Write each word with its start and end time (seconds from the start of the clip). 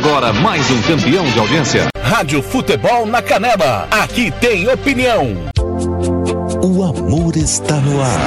Agora 0.00 0.32
mais 0.32 0.70
um 0.70 0.80
campeão 0.82 1.24
de 1.24 1.40
audiência. 1.40 1.88
Rádio 2.00 2.40
Futebol 2.40 3.04
na 3.04 3.20
Canela. 3.20 3.88
Aqui 3.90 4.30
tem 4.30 4.68
opinião. 4.68 5.26
O 6.62 6.84
amor 6.84 7.36
está 7.36 7.74
no 7.80 8.00
ar. 8.00 8.20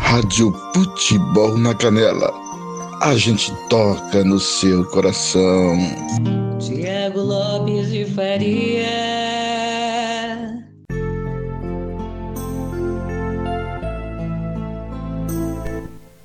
Rádio 0.00 0.54
Futebol 0.74 1.58
na 1.58 1.74
Canela. 1.74 2.32
A 3.02 3.14
gente 3.16 3.52
toca 3.68 4.24
no 4.24 4.40
seu 4.40 4.86
coração. 4.86 5.76
Tiago 6.58 7.20
Lopes 7.20 7.90
de 7.90 8.06
Faria. 8.06 9.23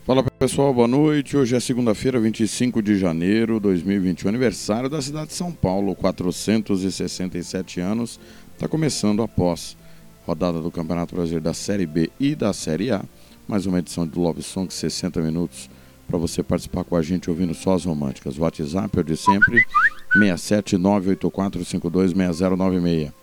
Fala 0.10 0.24
pessoal, 0.24 0.74
boa 0.74 0.88
noite. 0.88 1.38
Hoje 1.38 1.56
é 1.56 1.60
segunda-feira, 1.60 2.20
25 2.20 2.82
de 2.82 2.98
janeiro 2.98 3.58
de 3.58 3.60
2021, 3.60 4.28
aniversário 4.28 4.90
da 4.90 5.00
cidade 5.04 5.28
de 5.28 5.36
São 5.36 5.52
Paulo, 5.52 5.96
467 5.96 7.80
anos. 7.80 8.20
Está 8.56 8.68
começando 8.68 9.22
após 9.22 9.78
rodada 10.26 10.60
do 10.62 10.72
Campeonato 10.72 11.14
Brasileiro 11.14 11.44
da 11.44 11.54
Série 11.54 11.86
B 11.86 12.10
e 12.20 12.34
da 12.34 12.52
Série 12.54 12.90
A. 12.90 13.04
Mais 13.48 13.68
uma 13.68 13.78
edição 13.78 14.08
do 14.08 14.20
Love 14.20 14.42
Song, 14.42 14.74
60 14.74 15.22
minutos 15.22 15.70
para 16.08 16.18
você 16.18 16.42
participar 16.42 16.84
com 16.86 16.96
a 16.96 17.04
gente 17.04 17.30
ouvindo 17.30 17.54
só 17.54 17.76
as 17.76 17.86
românticas. 17.86 18.40
O 18.40 18.42
WhatsApp 18.42 19.00
é 19.00 19.04
de 19.04 19.16
sempre, 19.16 19.64
67984526096. 20.18 23.14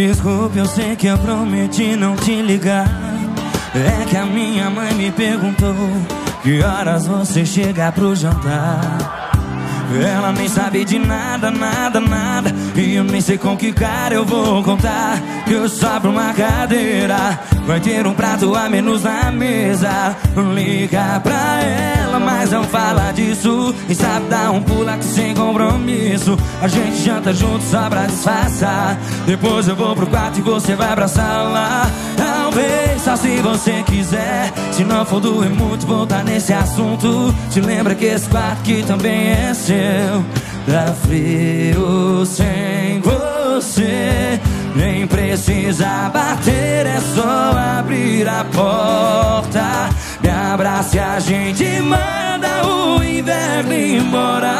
Desculpe, 0.00 0.58
eu 0.58 0.64
sei 0.64 0.96
que 0.96 1.08
eu 1.08 1.18
prometi 1.18 1.94
não 1.94 2.16
te 2.16 2.40
ligar. 2.40 2.88
É 3.74 4.06
que 4.06 4.16
a 4.16 4.24
minha 4.24 4.70
mãe 4.70 4.94
me 4.94 5.10
perguntou 5.10 5.74
que 6.42 6.62
horas 6.62 7.06
você 7.06 7.44
chega 7.44 7.92
pro 7.92 8.16
jantar. 8.16 8.80
Ela 10.02 10.32
nem 10.32 10.48
sabe 10.48 10.86
de 10.86 10.98
nada, 10.98 11.50
nada, 11.50 12.00
nada. 12.00 12.50
E 12.74 12.94
eu 12.94 13.04
nem 13.04 13.20
sei 13.20 13.36
com 13.36 13.54
que 13.58 13.72
cara 13.72 14.14
eu 14.14 14.24
vou 14.24 14.62
contar. 14.62 15.20
Que 15.44 15.52
eu 15.52 15.68
sobro 15.68 16.10
uma 16.10 16.32
cadeira. 16.32 17.38
Vai 17.66 17.80
ter 17.80 18.06
um 18.06 18.14
prato 18.14 18.54
a 18.54 18.70
menos 18.70 19.02
na 19.02 19.30
mesa. 19.30 20.16
Liga 20.54 21.20
pra 21.20 21.60
ela, 21.62 21.89
mas 22.20 22.50
não 22.50 22.64
fala 22.64 23.12
disso. 23.12 23.74
E 23.88 23.94
sabe 23.94 24.26
dar 24.28 24.50
um 24.50 24.62
pulo 24.62 24.88
aqui 24.88 25.04
sem 25.04 25.34
compromisso. 25.34 26.38
A 26.60 26.68
gente 26.68 27.02
janta 27.02 27.32
junto 27.32 27.62
só 27.64 27.88
pra 27.88 28.06
disfarçar. 28.06 28.98
Depois 29.26 29.68
eu 29.68 29.76
vou 29.76 29.94
pro 29.94 30.06
quarto 30.06 30.38
e 30.38 30.42
você 30.42 30.74
vai 30.74 30.94
pra 30.94 31.08
sala. 31.08 31.90
Talvez 32.16 33.02
só 33.02 33.16
se 33.16 33.40
você 33.40 33.82
quiser. 33.84 34.52
Se 34.72 34.84
não 34.84 35.04
for 35.04 35.20
doer 35.20 35.50
muito, 35.50 35.86
voltar 35.86 36.24
nesse 36.24 36.52
assunto. 36.52 37.34
Te 37.50 37.60
lembra 37.60 37.94
que 37.94 38.04
esse 38.04 38.28
quarto 38.28 38.60
aqui 38.60 38.84
também 38.86 39.30
é 39.30 39.54
seu. 39.54 40.24
Tá 40.66 40.92
frio 41.02 42.24
sem 42.26 43.00
você. 43.00 44.40
Nem 44.74 45.06
precisa 45.06 46.10
bater, 46.12 46.86
é 46.86 47.00
só 47.14 47.52
abrir 47.78 48.28
a 48.28 48.44
porta. 48.44 49.90
Me 50.22 50.30
abraça 50.30 50.96
e 50.96 51.00
a 51.00 51.20
gente 51.20 51.64
manda 51.82 52.66
o 52.66 53.02
inverno 53.02 53.72
embora. 53.72 54.54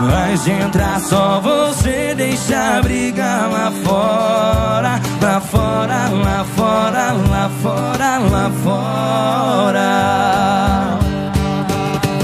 Mas 0.00 0.46
entra 0.48 0.98
só 1.00 1.40
você, 1.40 2.14
deixa 2.16 2.78
a 2.78 2.82
briga 2.82 3.46
lá 3.46 3.72
fora. 3.84 5.00
Lá 5.22 5.40
fora, 5.40 6.08
lá 6.08 6.44
fora, 6.56 7.12
lá 7.12 7.50
fora, 7.62 8.18
lá 8.18 8.50
fora. 8.64 9.90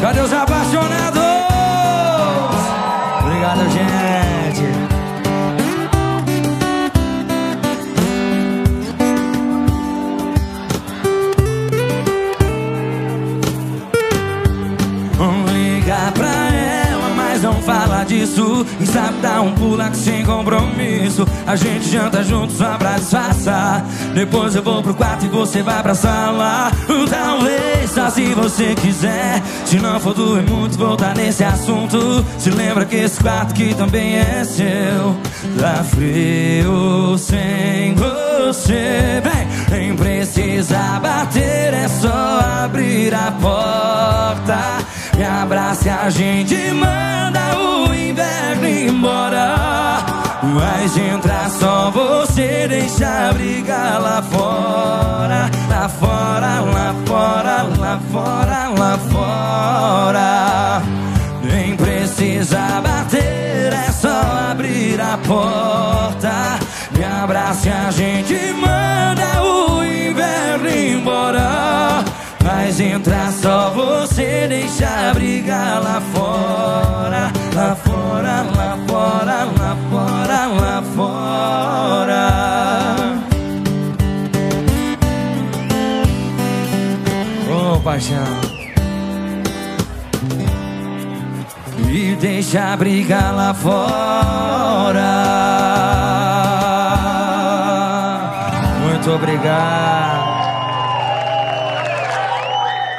Cadê 0.00 0.20
os 0.20 0.32
apaixonados? 0.32 1.05
Disso. 18.06 18.64
E 18.80 18.86
sabe 18.86 19.20
dar 19.20 19.40
um 19.40 19.52
pulo 19.52 19.82
sem 19.94 20.24
compromisso. 20.24 21.26
A 21.46 21.56
gente 21.56 21.88
janta 21.88 22.22
junto 22.22 22.52
só 22.52 22.76
pra 22.76 22.98
disfarçar. 22.98 23.84
Depois 24.14 24.54
eu 24.54 24.62
vou 24.62 24.82
pro 24.82 24.94
quarto 24.94 25.26
e 25.26 25.28
você 25.28 25.62
vai 25.62 25.82
pra 25.82 25.94
sala. 25.94 26.70
Talvez 27.10 27.90
só 27.90 28.10
se 28.10 28.34
você 28.34 28.74
quiser. 28.74 29.42
Se 29.64 29.78
não 29.78 29.98
for 30.00 30.14
doer 30.14 30.42
muito, 30.42 30.78
voltar 30.78 31.14
nesse 31.16 31.44
assunto. 31.44 32.24
Se 32.38 32.50
lembra 32.50 32.84
que 32.84 32.96
esse 32.96 33.20
quarto 33.20 33.52
aqui 33.52 33.74
também 33.74 34.16
é 34.16 34.44
seu. 34.44 35.16
Tá 35.58 35.84
frio 35.84 37.16
sem 37.18 37.94
você. 37.94 39.22
Vem, 39.22 39.78
nem 39.78 39.96
precisa 39.96 41.00
bater, 41.00 41.74
é 41.74 41.88
só 41.88 42.40
abrir 42.64 43.14
a 43.14 43.32
porta. 43.32 44.84
Me 45.16 45.24
abraça 45.24 45.88
e 45.88 45.90
a 45.90 46.10
gente 46.10 46.54
manda 46.72 47.58
o 47.58 47.94
inverno 47.94 48.68
embora. 48.68 49.56
Mas 50.42 50.96
entra 50.96 51.48
só 51.48 51.90
você, 51.90 52.66
deixa 52.68 53.30
a 53.30 53.32
briga 53.32 53.98
lá 53.98 54.22
fora. 54.22 55.50
Lá 55.70 55.88
fora, 55.88 56.60
lá 56.60 56.94
fora, 57.06 57.62
lá 57.78 58.00
fora, 58.12 58.68
lá 58.78 58.98
fora. 59.10 60.82
Nem 61.42 61.76
precisa 61.76 62.82
bater, 62.82 63.72
é 63.72 63.90
só 63.92 64.50
abrir 64.50 65.00
a 65.00 65.16
porta. 65.26 66.58
Me 66.96 67.04
abraça 67.04 67.68
e 67.68 67.72
a 67.72 67.90
gente 67.90 68.34
manda 68.52 69.42
o 69.42 69.82
inverno 69.82 70.68
embora. 70.68 72.04
Mas 72.46 72.78
entra 72.78 73.32
só 73.32 73.70
você, 73.70 74.46
deixa 74.48 74.86
a 74.86 75.12
briga 75.12 75.80
lá 75.80 76.00
fora. 76.00 77.32
Lá 77.52 77.74
fora, 77.74 78.42
lá 78.56 78.78
fora, 78.86 79.44
lá 79.58 79.76
fora, 79.90 80.46
lá 80.46 80.82
fora. 80.94 82.22
Oh, 87.50 87.80
paixão. 87.80 88.24
E 91.90 92.14
deixa 92.20 92.72
a 92.72 92.76
briga 92.76 93.32
lá 93.32 93.52
fora. 93.54 95.12
Muito 98.82 99.10
obrigado. 99.10 100.05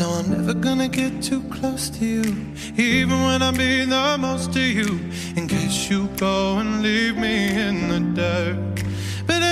So 0.00 0.08
I'm 0.08 0.30
never 0.30 0.54
gonna 0.54 0.88
get 0.88 1.22
too 1.22 1.42
close 1.50 1.90
to 1.90 2.06
you, 2.06 2.22
even 2.74 3.22
when 3.22 3.42
I 3.42 3.50
mean 3.50 3.90
the 3.90 4.16
most 4.18 4.50
to 4.54 4.60
you, 4.62 4.98
in 5.36 5.46
case 5.46 5.90
you 5.90 6.08
go 6.16 6.56
and 6.56 6.80
leave 6.80 7.18
me 7.18 7.50
in 7.50 7.88
the 7.90 8.00
dirt. 8.22 8.82
But 9.26 9.42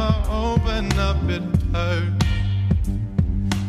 I 0.00 0.14
open 0.30 0.96
up, 0.98 1.16
it 1.28 1.42
hurts. 1.74 2.26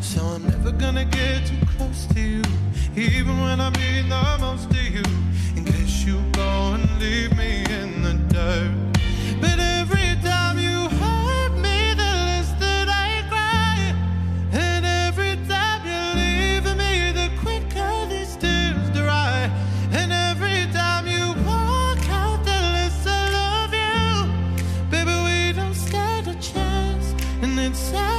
So 0.02 0.22
I'm 0.24 0.44
never 0.48 0.72
gonna 0.72 1.06
get 1.06 1.48
too 1.48 1.66
close 1.76 2.06
to 2.14 2.20
you, 2.20 2.44
even 2.96 3.42
when 3.42 3.60
I 3.60 3.72
mean 3.72 4.10
the 4.10 4.38
most 4.40 4.70
inside. 27.70 28.19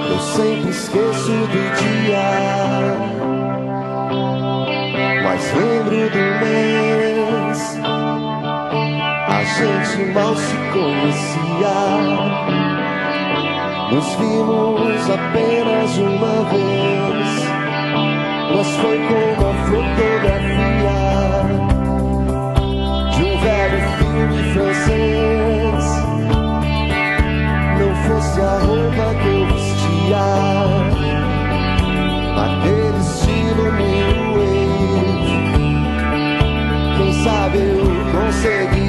Eu 0.09 0.19
sempre 0.19 0.69
esqueço 0.69 1.31
do 1.31 1.63
dia, 1.79 2.29
mas 5.23 5.41
lembro 5.53 6.09
do 6.09 6.25
mês. 6.43 7.59
A 9.29 9.39
gente 9.43 9.99
mal 10.11 10.35
se 10.35 10.57
conhecia, 10.73 11.79
nos 13.89 14.09
vimos 14.15 15.09
apenas 15.09 15.97
uma 15.97 16.43
vez, 16.49 17.29
mas 18.53 18.67
foi 18.75 18.97
como 19.07 19.47
a 19.47 19.53
fotografia. 19.65 20.38
francês 24.53 25.85
não 27.79 27.95
fosse 28.07 28.41
a 28.41 28.59
roupa 28.59 29.15
que 29.21 29.27
eu 29.27 29.45
vestia, 29.47 30.25
aquele 32.35 32.99
estilo 32.99 33.71
meu, 33.73 34.29
quem 36.97 37.11
sabe 37.23 37.57
eu 37.57 37.85
conseguia. 38.11 38.88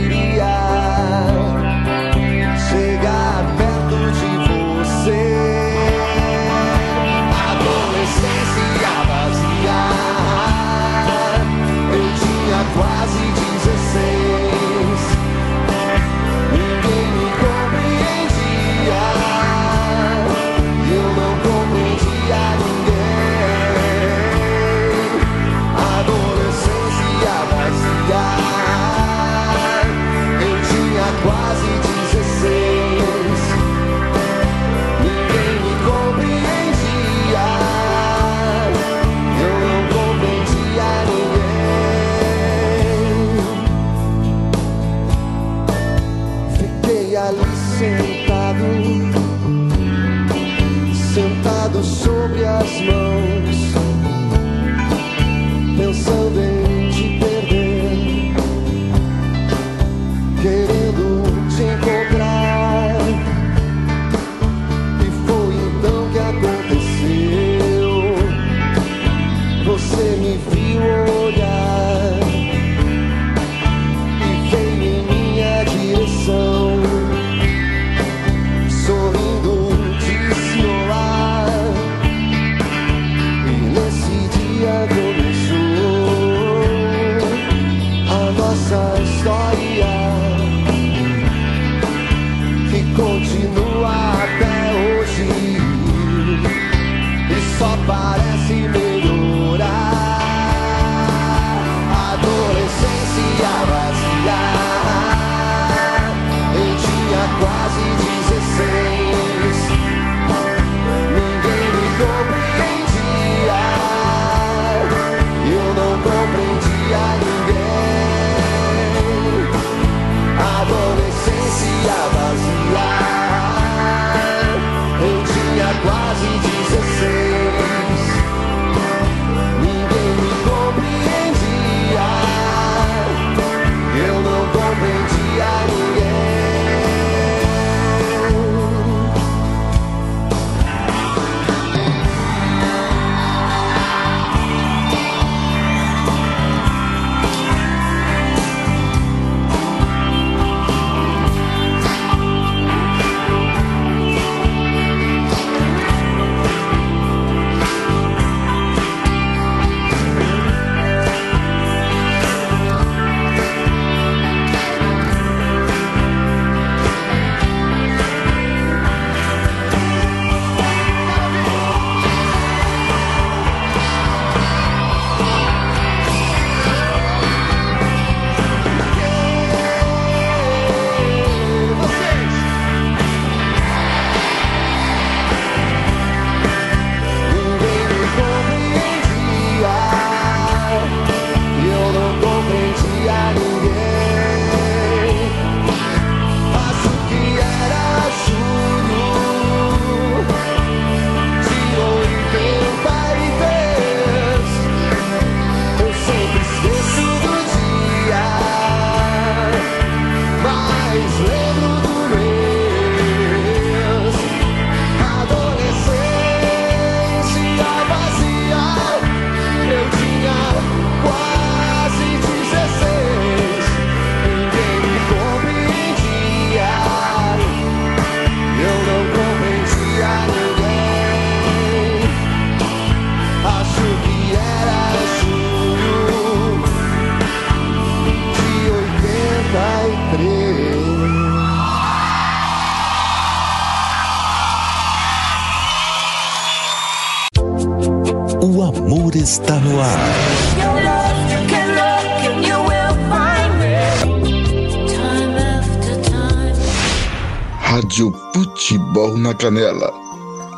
toca 259.41 259.51
nela, 259.51 259.91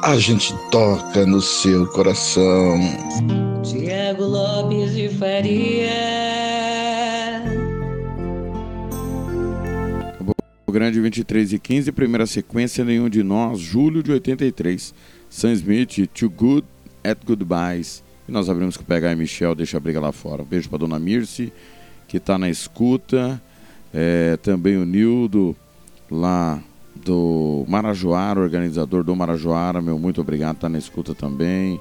a 0.03 0.19
gente 0.19 0.53
toca 0.73 1.25
no 1.25 1.41
seu 1.41 1.87
coração. 1.93 2.81
Tiago 3.63 4.25
Lopes 4.25 4.93
de 4.97 5.09
Faria. 5.09 5.89
O 10.67 10.73
grande 10.73 11.01
23 11.01 11.53
e 11.53 11.61
15, 11.61 11.93
primeira 11.93 12.27
sequência, 12.27 12.85
nenhum 12.85 13.09
de 13.09 13.23
nós, 13.23 13.61
julho 13.61 14.03
de 14.03 14.11
83. 14.11 14.93
Sam 15.31 15.53
Smith, 15.53 16.09
Too 16.13 16.29
Good 16.29 16.67
at 17.05 17.19
Goodbyes. 17.25 18.03
E 18.29 18.33
nós 18.33 18.51
abrimos 18.51 18.77
com 18.77 18.83
o 18.83 18.87
PH 18.87 19.13
e 19.13 19.15
Michel, 19.17 19.55
deixa 19.55 19.77
a 19.77 19.81
briga 19.81 20.01
lá 20.01 20.11
fora. 20.11 20.43
Beijo 20.43 20.69
pra 20.69 20.79
dona 20.79 20.99
Mirce, 20.99 21.53
que 22.09 22.17
está 22.17 22.37
na 22.37 22.51
escuta. 22.51 23.41
É, 23.95 24.37
também 24.39 24.77
o 24.77 24.85
Nildo 24.85 25.55
lá 26.11 26.61
do 26.95 27.65
Marajoara, 27.69 28.41
organizador 28.41 29.03
do 29.03 29.17
Marajoara, 29.17 29.81
meu 29.81 29.99
muito 29.99 30.21
obrigado, 30.21 30.57
está 30.57 30.69
na 30.69 30.79
escuta 30.79 31.15
também. 31.15 31.81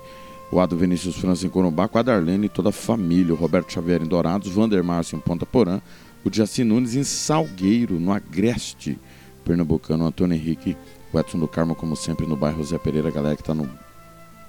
O 0.51 0.59
Ado 0.59 0.75
Vinícius 0.75 1.15
França 1.15 1.45
em 1.45 1.49
Corumbá, 1.49 1.87
com 1.87 1.97
a 1.97 2.01
Darlene 2.01 2.47
e 2.47 2.49
toda 2.49 2.69
a 2.69 2.73
família. 2.73 3.33
O 3.33 3.37
Roberto 3.37 3.71
Xavier 3.71 4.01
em 4.01 4.05
Dourados, 4.05 4.51
Vander 4.51 4.83
Márcio 4.83 5.15
em 5.15 5.19
Ponta 5.19 5.45
Porã, 5.45 5.79
o 6.25 6.33
Jaci 6.33 6.63
Nunes 6.63 6.95
em 6.95 7.03
Salgueiro, 7.03 7.99
no 7.99 8.11
Agreste, 8.11 8.97
Pernambucano, 9.45 10.05
Antônio 10.05 10.35
Henrique, 10.35 10.75
o 11.13 11.19
Edson 11.19 11.39
do 11.39 11.47
Carmo, 11.47 11.73
como 11.73 11.95
sempre, 11.95 12.27
no 12.27 12.35
bairro 12.35 12.63
Zé 12.63 12.77
Pereira, 12.77 13.09
galera 13.09 13.35
que 13.35 13.41
está 13.41 13.53
no 13.53 13.69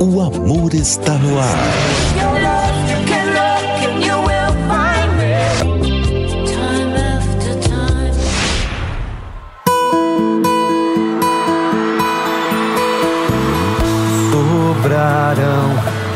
O 0.00 0.20
amor 0.20 0.74
está 0.74 1.18
no 1.18 1.38
ar. 1.38 2.23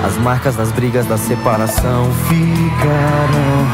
As 0.08 0.16
marcas 0.16 0.56
das 0.56 0.72
brigas 0.72 1.04
da 1.06 1.18
separação. 1.18 2.10
Ficarão 2.28 3.66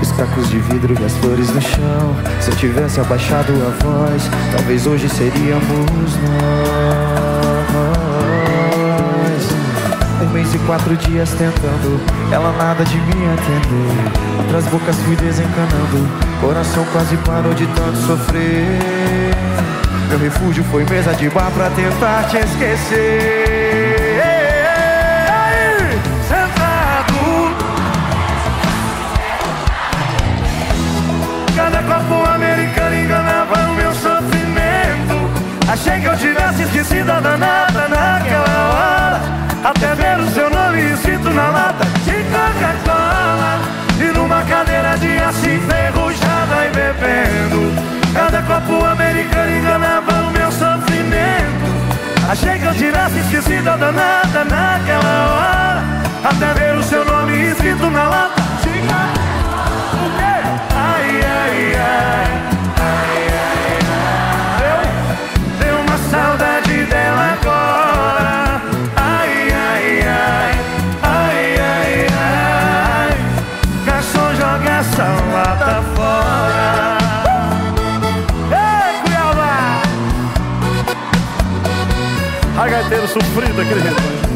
os 0.00 0.12
cacos 0.12 0.48
de 0.48 0.58
vidro 0.60 0.94
e 0.98 1.04
as 1.04 1.12
flores 1.16 1.52
no 1.52 1.60
chão. 1.60 2.16
Se 2.40 2.50
eu 2.50 2.56
tivesse 2.56 3.00
abaixado 3.00 3.52
a 3.52 3.70
voz, 3.84 4.30
talvez 4.56 4.86
hoje 4.86 5.08
seríamos 5.08 6.16
nós. 6.22 6.70
Um 10.22 10.32
mês 10.32 10.54
e 10.54 10.58
quatro 10.60 10.96
dias 10.96 11.30
tentando, 11.30 12.00
ela 12.30 12.52
nada 12.56 12.84
de 12.84 12.96
me 12.96 13.26
atender. 13.34 14.12
Outras 14.38 14.64
bocas 14.66 14.96
fui 14.96 15.16
desencanando, 15.16 16.08
coração 16.40 16.84
quase 16.92 17.16
parou 17.18 17.52
de 17.52 17.66
tanto 17.66 17.96
sofrer. 17.96 19.34
Meu 20.08 20.18
refúgio 20.18 20.62
foi 20.64 20.84
mesa 20.84 21.12
de 21.14 21.28
bar 21.30 21.50
pra 21.50 21.68
tentar 21.70 22.28
te 22.28 22.36
esquecer. 22.36 23.79
Que 36.00 36.06
eu 36.06 36.16
tivesse 36.16 36.62
esquecido 36.62 37.10
a 37.10 37.20
danada 37.20 37.88
naquela 37.88 38.70
hora. 38.70 39.20
Até 39.62 39.94
ver 39.94 40.18
o 40.18 40.30
seu 40.30 40.48
nome 40.48 40.92
escrito 40.92 41.30
na 41.30 41.50
lata 41.50 41.84
de 42.04 42.24
Coca-Cola. 42.24 43.60
E 43.98 44.04
numa 44.16 44.42
cadeira 44.42 44.96
de 44.96 45.18
aço 45.18 45.48
enferrujada 45.48 46.66
e 46.66 46.70
bebendo. 46.70 47.74
Cada 48.14 48.42
copo 48.42 48.84
americano 48.84 49.56
enganava 49.56 50.12
o 50.12 50.30
meu 50.30 50.50
sofrimento. 50.50 51.70
Achei 52.30 52.58
que 52.58 52.64
eu 52.64 52.74
tivesse 52.74 53.18
esquecido 53.18 53.68
a 53.68 53.76
danada 53.76 54.44
naquela 54.44 55.26
hora. 55.34 55.82
Até 56.24 56.54
ver 56.54 56.76
o 56.76 56.82
seu 56.82 57.04
nome 57.04 57.50
escrito 57.50 57.90
na 57.90 58.04
lata 58.04 58.42
de 58.62 58.80
Coca-Cola. 58.80 59.20
Ai, 60.74 61.20
ai. 61.22 61.74
Ai, 61.76 62.49
saudade 66.10 66.84
dela 66.86 67.38
agora. 67.40 68.60
Ai, 68.96 69.52
ai, 69.52 70.00
ai. 70.02 70.52
Ai, 71.02 71.60
ai, 71.60 72.06
ai. 72.18 73.14
Garçom, 73.86 74.34
joga 74.34 74.70
essa 74.80 75.06
lata 75.32 75.82
fora. 75.94 76.98
Ei, 78.50 78.92
Cuiabá! 79.02 79.82
Ai, 82.58 82.70
gaiteiro 82.70 83.06
sofrido 83.06 83.60
aquele. 83.60 84.29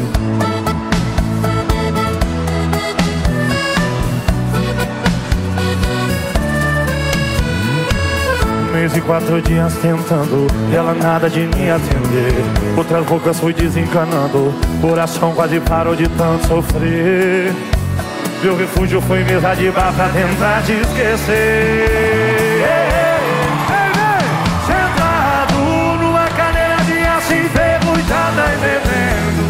Mês 8.85 8.97
e 8.97 9.01
quatro 9.01 9.41
dias 9.41 9.73
tentando 9.81 10.45
ela 10.71 10.93
nada 10.93 11.27
de 11.27 11.39
me 11.39 11.71
atender. 11.71 12.35
Outras 12.77 13.03
bocas 13.03 13.39
fui 13.39 13.51
desencanando 13.51 14.53
Coração 14.79 15.33
quase 15.33 15.59
parou 15.59 15.95
de 15.95 16.07
tanto 16.09 16.45
sofrer. 16.45 17.51
Meu 18.43 18.55
refúgio 18.55 19.01
foi 19.01 19.23
mesa 19.23 19.55
de 19.55 19.71
bar 19.71 19.91
pra 19.91 20.07
tentar 20.09 20.61
te 20.67 20.73
esquecer! 20.73 21.87
Sentado 24.67 25.55
numa 25.99 26.27
cadeira 26.37 26.77
de 26.85 26.99
aço 27.07 27.33
enferrujada 27.33 28.53
e 28.53 28.57
bebendo. 28.61 29.43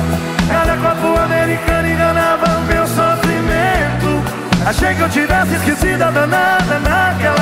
Cada 0.48 0.78
copo 0.78 1.19
americano 1.19 1.89
enganava 1.89 2.60
meu 2.69 2.88
sofrimento. 2.88 4.24
Achei 4.65 4.95
que 4.95 5.02
eu 5.02 5.10
tivesse 5.10 5.56
esquecido 5.56 6.04
a 6.04 6.10
danada 6.10 6.80
naquela 6.80 7.32
hora 7.32 7.35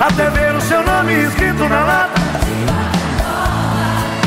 Até 0.00 0.30
ver 0.30 0.54
o 0.54 0.60
seu 0.60 0.82
nome 0.82 1.12
escrito 1.24 1.68
na 1.68 1.82
lata. 1.82 2.20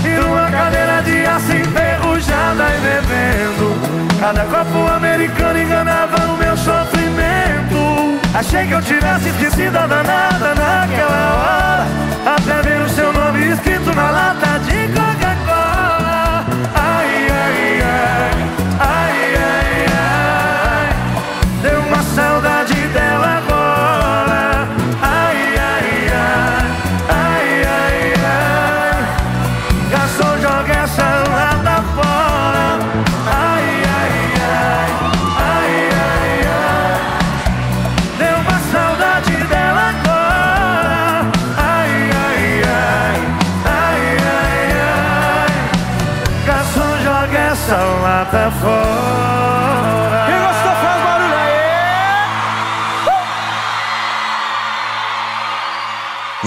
E 0.03 0.10
numa 0.19 0.51
cadeira 0.51 1.01
de 1.01 1.25
aço 1.25 1.53
enferrujada 1.53 2.63
e 2.75 2.79
bebendo. 2.81 3.79
Cada 4.19 4.43
copo 4.45 4.88
americano 4.93 5.60
enganava 5.60 6.17
o 6.25 6.38
meu 6.38 6.57
sofrimento. 6.57 8.19
Achei 8.34 8.67
que 8.67 8.73
eu 8.73 8.81
tivesse 8.81 9.29
esquecido 9.29 9.77
a 9.77 9.88
danada 9.88 10.55
naquela 10.55 11.34
hora. 11.36 12.36
Até 12.36 12.62
ver 12.62 12.81
o 12.81 12.89
seu 12.89 13.13
nome 13.13 13.51
escrito 13.51 13.95
na 13.95 14.12
lata 14.12 14.40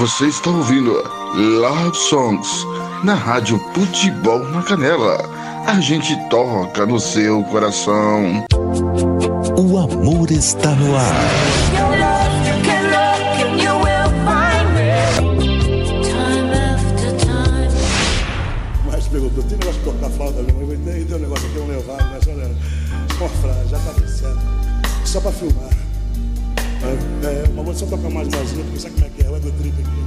Você 0.04 0.26
está 0.26 0.50
ouvindo 0.50 1.02
Love 1.34 1.96
Songs 1.96 2.66
na 3.02 3.14
Rádio 3.14 3.58
Futebol 3.72 4.38
na 4.50 4.62
Canela. 4.62 5.16
A 5.66 5.80
gente 5.80 6.14
toca 6.28 6.84
no 6.84 7.00
seu 7.00 7.42
coração. 7.44 8.44
O 9.56 9.78
amor 9.78 10.30
está 10.30 10.72
no 10.72 10.94
ar. 10.94 11.14
Mas 18.84 19.08
perguntou, 19.08 19.42
tem 19.44 19.56
negócio 19.56 19.80
de 19.80 19.84
tocar 19.86 20.10
flauta 20.10 20.42
mesmo? 20.42 20.60
Eu 20.60 20.66
falei, 20.66 21.04
tem 21.06 21.16
um 21.16 21.18
negócio 21.18 21.46
aqui, 21.48 21.58
um 21.58 21.66
levado, 21.66 22.10
mas 22.12 22.28
olha, 22.28 22.50
uma 23.18 23.28
frase, 23.30 23.70
já 23.70 23.78
tá 23.78 23.94
certo. 24.06 25.06
Só 25.06 25.20
pra 25.22 25.32
filmar. 25.32 25.83
É, 26.84 27.26
é, 27.26 27.48
mas 27.54 27.64
vou 27.64 27.74
só 27.74 27.86
tocar 27.86 28.10
mais 28.10 28.28
uma 28.28 28.44
zinha, 28.44 28.62
porque 28.64 28.78
sabe 28.78 28.94
como 28.94 29.06
é 29.06 29.08
que 29.08 29.22
é? 29.22 29.26
é 29.26 29.30
o 29.30 29.36
ego 29.36 29.50
trip 29.52 29.74
aqui. 29.80 30.04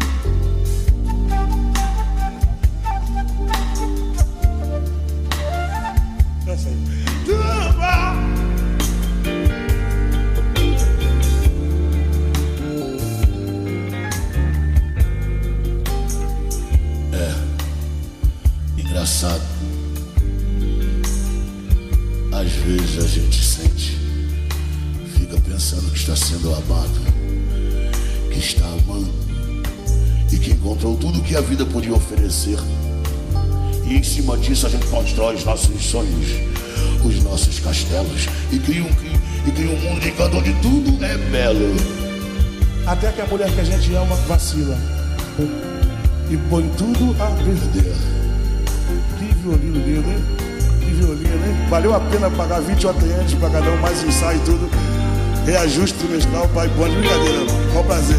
É, 17.12 17.32
é 18.78 18.82
engraçado. 18.82 19.42
Às 22.32 22.52
vezes 22.52 23.04
a 23.04 23.08
gente 23.08 23.47
sendo 26.28 26.54
amado, 26.54 27.00
que 28.30 28.38
está 28.38 28.66
amando 28.66 29.10
e 30.30 30.38
que 30.38 30.52
encontrou 30.52 30.98
tudo 30.98 31.22
que 31.22 31.38
a 31.38 31.40
vida 31.40 31.66
podia 31.66 31.94
oferecer. 31.94 32.60
E 33.86 33.96
em 33.96 34.04
cima 34.04 34.38
disso 34.38 34.68
a 34.68 34.70
gente 34.70 34.86
constrói 34.88 35.36
os 35.36 35.46
nossos 35.46 35.82
sonhos, 35.86 36.28
os 37.06 37.24
nossos 37.24 37.60
castelos 37.60 38.28
e 38.52 38.60
cria 38.60 38.84
um, 38.84 38.90
e 39.48 39.52
cria 39.52 39.70
um 39.70 39.80
mundo 39.80 40.02
de 40.02 40.10
encanto 40.10 40.36
onde 40.36 40.54
tudo 40.56 41.06
é 41.06 41.18
belo. 41.18 41.74
Até 42.86 43.10
que 43.14 43.22
a 43.22 43.26
mulher 43.28 43.50
que 43.50 43.62
a 43.62 43.64
gente 43.64 43.96
ama 43.96 44.16
vacila 44.28 44.78
e 46.30 46.36
põe 46.50 46.68
tudo 46.78 47.16
a 47.24 47.28
perder. 47.42 47.96
Que 49.18 49.34
violino 49.36 49.78
hein? 49.78 50.24
Que 50.82 50.92
violino, 50.92 51.46
hein? 51.48 51.70
Valeu 51.70 51.94
a 51.94 52.02
pena 52.02 52.30
pagar 52.32 52.60
20 52.60 52.86
ATNs 52.86 53.34
para 53.36 53.50
cada 53.50 53.72
um, 53.72 53.78
mais 53.78 54.04
ensaio 54.04 54.38
e 54.38 54.44
tudo. 54.44 54.97
Reajuste 55.48 55.98
trimestral, 56.00 56.46
pai, 56.50 56.68
bom, 56.76 56.90
brincadeira. 56.90 57.46
Com 57.72 57.82
prazer. 57.86 58.18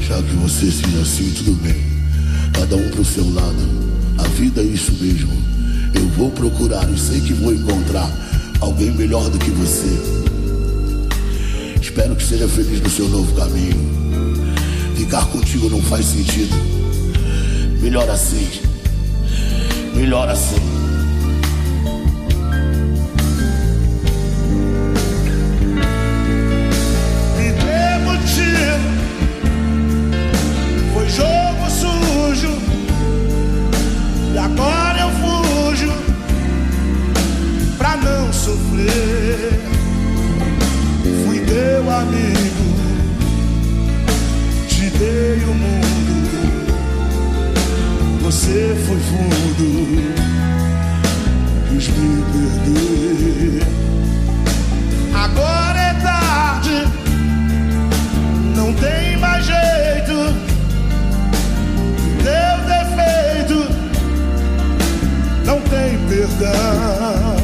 Já 0.00 0.22
que 0.22 0.34
você 0.36 0.70
seja 0.72 1.02
assim, 1.02 1.30
tudo 1.32 1.52
bem. 1.56 1.76
Cada 2.54 2.76
um 2.76 2.88
pro 2.88 3.04
seu 3.04 3.30
lado. 3.34 3.54
A 4.16 4.28
vida 4.28 4.62
é 4.62 4.64
isso 4.64 4.92
mesmo. 4.92 5.30
Eu 5.94 6.08
vou 6.16 6.30
procurar 6.30 6.90
e 6.90 6.98
sei 6.98 7.20
que 7.20 7.34
vou 7.34 7.52
encontrar 7.52 8.10
alguém 8.60 8.90
melhor 8.92 9.28
do 9.28 9.38
que 9.38 9.50
você. 9.50 10.21
Espero 11.82 12.14
que 12.14 12.22
seja 12.22 12.46
feliz 12.46 12.80
no 12.80 12.88
seu 12.88 13.08
novo 13.08 13.34
caminho. 13.34 13.74
Ficar 14.94 15.26
contigo 15.26 15.68
não 15.68 15.82
faz 15.82 16.06
sentido. 16.06 16.54
Melhor 17.80 18.08
assim. 18.08 18.48
Melhor 19.92 20.28
assim. 20.28 20.62
Agora 34.38 35.00
eu 35.00 35.10
fujo 35.10 35.92
pra 37.78 37.96
não 37.96 38.32
sofrer. 38.32 39.81
Amigo, 42.00 42.66
te 44.66 44.90
dei 44.90 45.44
o 45.44 45.54
mundo. 45.54 45.82
Você 48.22 48.74
foi 48.86 48.98
fundo, 48.98 49.66
quis 51.68 51.88
me 51.88 52.22
perder. 52.32 53.62
Agora 55.14 55.78
é 55.78 55.94
tarde, 56.02 56.88
não 58.56 58.72
tem 58.72 59.16
mais 59.18 59.44
jeito. 59.44 60.34
Teu 62.24 62.56
defeito 62.66 63.58
não 65.44 65.60
tem 65.60 65.98
perdão. 66.08 67.42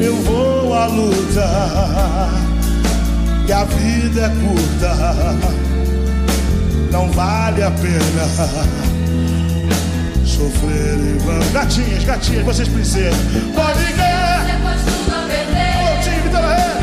Eu 0.00 0.14
vou 0.22 0.74
à 0.74 0.86
luta, 0.86 1.48
que 3.48 3.52
a 3.54 3.64
vida 3.64 4.26
é 4.26 4.28
curta, 4.46 4.94
não 6.92 7.10
vale 7.12 7.62
a 7.62 7.70
pena 7.70 8.28
sofrer 10.22 10.98
em 10.98 11.16
vão. 11.16 11.40
Gatinhas, 11.50 12.04
gatinhas, 12.04 12.44
vocês 12.44 12.68
princesas, 12.68 13.16
pode 13.54 13.90
ganhar. 13.94 14.44
Vitória 16.24 16.48
Ré. 16.48 16.74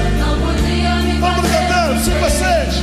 Todo 1.20 1.36
mundo 1.36 1.48
cantando, 1.52 2.04
sim, 2.04 2.14
vocês. 2.20 2.82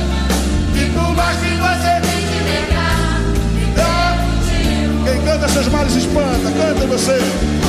E 0.75 0.89
por 0.91 1.13
mais 1.13 1.37
que 1.39 1.49
você 1.57 1.99
tem 2.07 2.21
que 2.25 2.39
negar, 2.41 3.19
quem 5.03 5.21
canta 5.25 5.49
seus 5.49 5.67
males 5.67 5.93
espanta, 5.93 6.51
canta 6.57 6.87
você. 6.87 7.19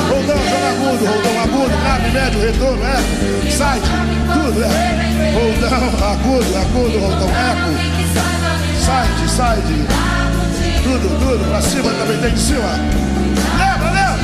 Roldão, 0.09 0.37
joga 0.37 0.69
agudo, 0.71 1.05
roldão 1.07 1.43
agudo, 1.43 1.77
grave, 1.83 2.11
médio, 2.13 2.41
retorno, 2.41 2.85
eco, 2.85 3.51
side, 3.51 4.24
é. 4.45 5.33
Roldão, 5.33 5.73
agudo, 6.11 6.57
agudo, 6.57 6.99
roldão, 7.01 7.31
eco, 7.31 7.71
side, 8.79 9.29
side, 9.31 9.77
tudo, 10.83 11.09
tudo, 11.19 11.43
pra 11.51 11.61
cima 11.63 11.91
também 11.95 12.19
tem 12.19 12.33
de 12.35 12.41
cima. 12.41 12.79
Leva, 13.59 13.91
leva, 13.91 14.19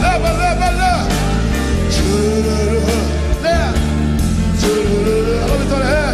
leva, 0.00 0.30
leva, 0.32 0.70
leva. 0.70 1.08
Leva. 3.42 3.74
Alô, 5.44 5.54
Vitória 5.58 5.86
Regis. 5.86 6.11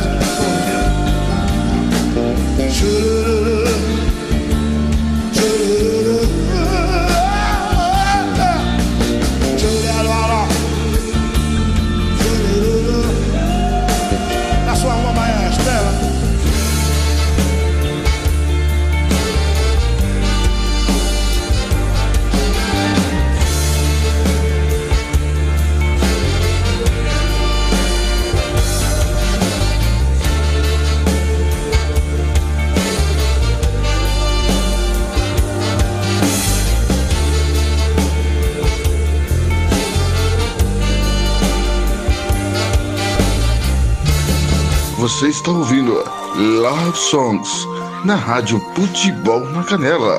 Você 45.08 45.28
está 45.28 45.50
ouvindo 45.50 46.04
Love 46.36 46.98
Songs 46.98 47.66
na 48.04 48.14
Rádio 48.14 48.60
Futebol 48.74 49.40
na 49.40 49.64
Canela. 49.64 50.18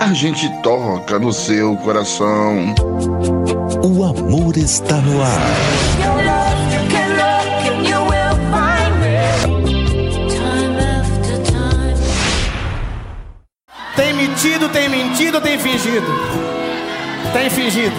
A 0.00 0.14
gente 0.14 0.48
toca 0.62 1.18
no 1.18 1.30
seu 1.30 1.76
coração. 1.76 2.74
O 3.84 4.02
amor 4.02 4.56
está 4.56 4.96
no 4.96 5.22
ar. 5.22 5.40
Tem 13.94 14.14
mentido, 14.14 14.70
tem 14.70 14.88
mentido, 14.88 15.40
tem 15.42 15.58
fingido. 15.58 16.06
Tem 17.34 17.50
fingido. 17.50 17.94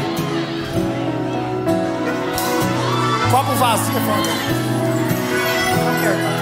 Copo 3.29 3.51
vazio, 3.53 3.93
foda. 3.93 4.90
Eu 6.03 6.41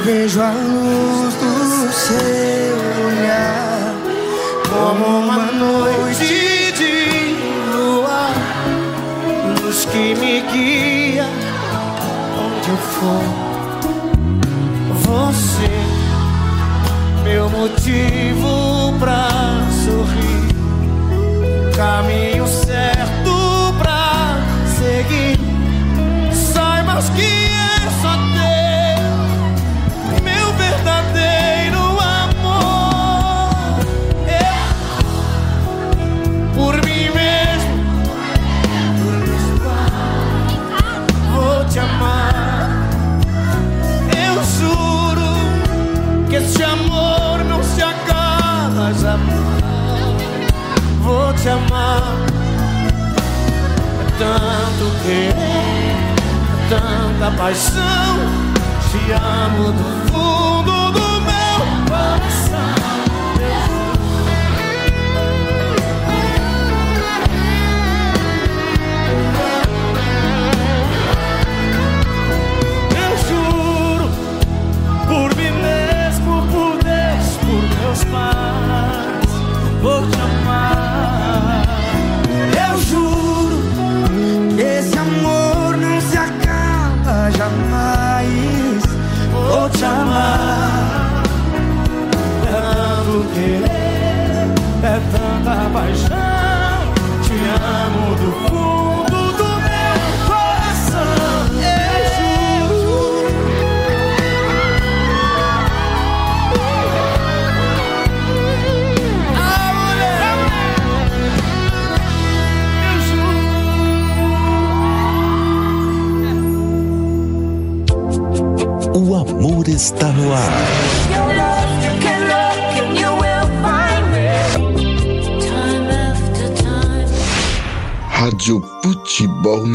vejo 0.00 0.42
a 0.42 0.50
luz 0.50 1.34
do 1.34 1.92
seu 1.92 2.76
olhar 3.06 3.94
como 4.68 5.20
uma 5.20 5.52
noite 5.52 6.72
de 6.72 7.36
lua, 7.72 8.30
luz 9.62 9.84
que 9.84 10.16
me 10.16 10.40
guia 10.40 11.28
onde 12.36 12.70
eu 12.70 12.76
for. 12.76 13.22
Você, 15.04 15.70
meu 17.22 17.48
motivo 17.48 18.69
pra 19.00 19.28
sorrir, 19.82 20.48
caminho 21.74 22.46
certo 22.46 23.74
pra 23.78 24.36
seguir. 24.78 25.40
Saibas 26.30 27.08
que 27.08 27.39
te 51.42 51.48
amar. 51.48 52.02
É 54.00 54.18
tanto 54.18 55.02
querer, 55.02 55.32
é 55.32 56.68
tanta 56.68 57.30
paixão. 57.36 58.18
Te 58.90 59.12
amo 59.12 59.72
do 59.72 60.09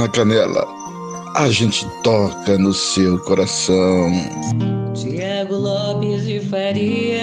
na 0.06 0.10
Canela. 0.10 0.68
A 1.34 1.50
gente 1.50 1.84
toca 2.04 2.60
no 2.60 2.74
seu 2.74 3.18
coração. 3.20 4.12
Tiago 4.94 5.56
Lopes 5.56 6.28
de 6.28 6.40
Faria. 6.42 7.22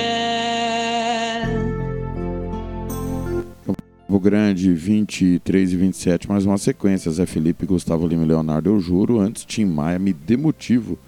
Campo 3.64 4.20
Grande, 4.20 4.72
23 4.72 5.72
e 5.72 5.76
27, 5.76 6.28
mais 6.28 6.44
uma 6.44 6.58
sequência. 6.58 7.12
Zé 7.12 7.24
Felipe, 7.24 7.66
Gustavo 7.66 8.06
Lima 8.06 8.24
e 8.24 8.26
Leonardo, 8.26 8.70
eu 8.70 8.80
juro. 8.80 9.20
Antes, 9.20 9.44
Tim 9.44 9.64
Maia, 9.64 9.98
me 10.00 10.12
dê 10.12 10.36
motivo. 10.36 10.98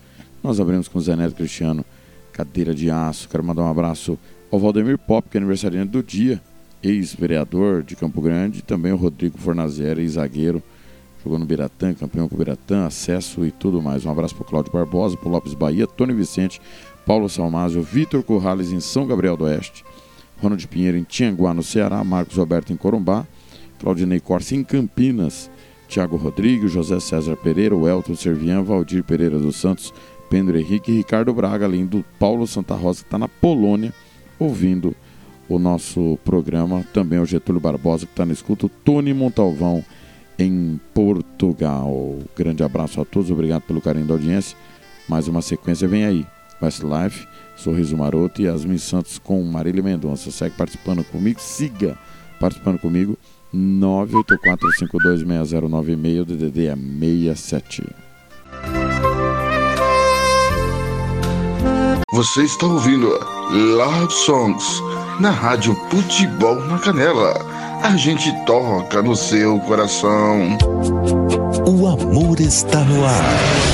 Nós 0.45 0.61
abrimos 0.61 0.87
com 0.87 1.01
Zé 1.01 1.17
Neto 1.17 1.35
Cristiano, 1.35 1.85
cadeira 2.33 2.73
de 2.73 2.89
aço. 2.89 3.29
Quero 3.29 3.43
mandar 3.43 3.63
um 3.63 3.69
abraço 3.69 4.17
ao 4.49 4.61
Valdemir 4.61 4.97
Pop, 4.97 5.29
que 5.29 5.37
é 5.37 5.41
aniversariante 5.41 5.91
do 5.91 6.05
dia, 6.05 6.41
ex-vereador 6.83 7.83
de 7.83 7.97
Campo 7.97 8.21
Grande. 8.21 8.63
Também 8.63 8.93
o 8.93 8.97
Rodrigo 8.97 9.39
Fornazieri, 9.39 10.09
zagueiro. 10.09 10.63
Jogou 11.25 11.39
no 11.39 11.47
Biratã, 11.47 11.95
campeão 11.95 12.29
com 12.29 12.35
o 12.35 12.39
Biratã, 12.39 12.85
acesso 12.85 13.47
e 13.47 13.51
tudo 13.51 13.81
mais. 13.81 14.05
Um 14.05 14.11
abraço 14.11 14.37
para 14.37 14.45
Cláudio 14.45 14.71
Barbosa, 14.71 15.17
para 15.17 15.31
Lopes 15.31 15.55
Bahia, 15.55 15.87
Tony 15.87 16.13
Vicente, 16.13 16.61
Paulo 17.07 17.31
Salmásio, 17.31 17.83
Vitor 17.83 18.23
Corrales 18.23 18.73
em 18.73 18.81
São 18.81 19.07
Gabriel 19.07 19.35
do 19.35 19.45
Oeste. 19.45 19.83
Ronald 20.43 20.69
Pinheiro 20.69 20.99
em 20.99 21.03
Tianguá, 21.03 21.55
no 21.55 21.63
Ceará, 21.63 22.05
Marcos 22.05 22.37
Roberto 22.37 22.75
em 22.75 22.77
Corumbá, 22.77 23.27
Claudinei 23.79 24.21
Corsi 24.21 24.55
em 24.57 24.63
Campinas, 24.63 25.51
Tiago 25.89 26.17
Rodrigues, 26.17 26.71
José 26.71 27.01
César 27.01 27.37
Pereira, 27.37 27.75
Elton 27.75 28.15
Servian, 28.15 28.63
Valdir 28.63 29.03
Pereira 29.03 29.39
dos 29.39 29.57
Santos, 29.57 29.95
Pedro 30.29 30.59
Henrique 30.59 30.93
e 30.93 30.97
Ricardo 30.97 31.33
Braga, 31.33 31.65
além 31.65 31.87
do 31.87 32.05
Paulo 32.19 32.47
Santa 32.47 32.75
Rosa, 32.75 33.01
que 33.01 33.07
está 33.07 33.17
na 33.19 33.29
Polônia, 33.29 33.95
ouvindo 34.39 34.95
o 35.49 35.59
nosso 35.59 36.19
programa. 36.23 36.85
Também 36.93 37.19
o 37.19 37.25
Getúlio 37.25 37.61
Barbosa, 37.61 38.05
que 38.05 38.13
está 38.13 38.27
na 38.27 38.33
escuta, 38.35 38.67
o 38.67 38.69
Tony 38.69 39.15
Montalvão 39.15 39.83
em 40.39 40.81
Portugal. 40.93 42.19
Grande 42.37 42.63
abraço 42.63 43.01
a 43.01 43.05
todos, 43.05 43.31
obrigado 43.31 43.63
pelo 43.63 43.81
carinho 43.81 44.07
da 44.07 44.15
audiência. 44.15 44.57
Mais 45.09 45.29
uma 45.29 45.43
sequência 45.43 45.87
vem 45.87 46.05
aí. 46.05 46.27
Westlife, 46.63 47.27
Sorriso 47.57 47.97
Maroto 47.97 48.41
e 48.41 48.47
Yasmin 48.47 48.79
Santos 48.79 49.19
com 49.19 49.43
Marília 49.43 49.83
Mendonça. 49.83 50.31
Segue 50.31 50.57
participando 50.57 51.05
comigo, 51.05 51.41
siga 51.41 51.99
participando 52.41 52.79
comigo. 52.79 53.19
984526096, 53.55 56.21
o 56.21 56.25
DDD 56.25 56.67
é 56.67 56.77
67. 56.77 57.83
Você 62.13 62.43
está 62.43 62.67
ouvindo 62.67 63.09
Love 63.51 64.13
Songs 64.13 64.83
na 65.21 65.31
Rádio 65.31 65.75
Futebol 65.91 66.57
na 66.67 66.79
Canela. 66.79 67.54
A 67.85 67.99
gente 67.99 68.33
toca 68.47 69.03
no 69.03 69.15
seu 69.15 69.61
coração. 69.61 70.57
O 71.67 71.87
amor 71.87 72.41
está 72.41 72.83
no 72.83 73.05
ar. 73.05 73.74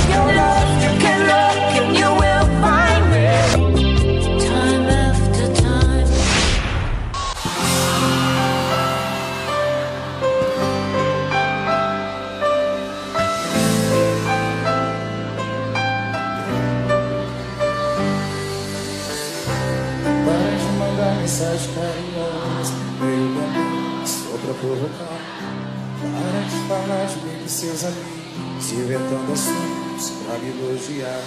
Seus 27.61 27.83
amigos, 27.83 28.71
inventando 28.71 29.33
assuntos 29.33 30.13
pra 30.25 30.35
me 30.39 30.49
elogiar. 30.49 31.21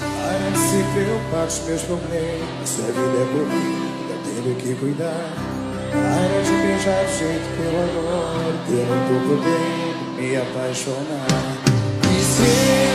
Para 0.00 0.50
de 0.50 0.58
se 0.58 0.84
preocupar 0.92 1.46
com 1.46 1.46
os 1.46 1.60
meus 1.60 1.82
problemas, 1.82 2.68
sua 2.68 2.88
vida 2.88 3.16
é 3.16 3.26
corrida, 3.32 4.14
tenho 4.22 4.54
que 4.56 4.74
cuidar. 4.74 5.32
Para 5.90 6.42
de 6.42 6.52
beijar 6.60 7.04
do 7.06 7.12
jeito 7.18 7.46
que 7.56 7.62
eu 7.62 7.72
adoro, 7.84 8.58
que 8.66 8.72
eu 8.72 8.84
não 8.84 9.00
tô 9.08 9.16
podendo 9.28 10.12
me 10.20 10.36
apaixonar. 10.36 11.26
E 12.04 12.22
se 12.22 12.50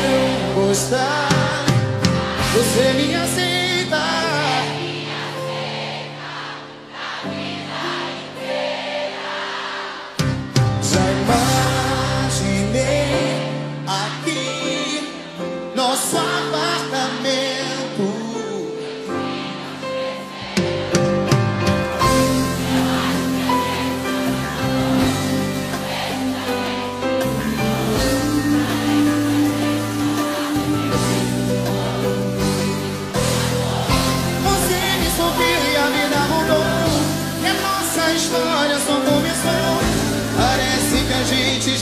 eu 0.05 0.67
gostar, 0.67 1.29
você 2.53 2.93
me 2.93 3.15
aceita. 3.15 3.36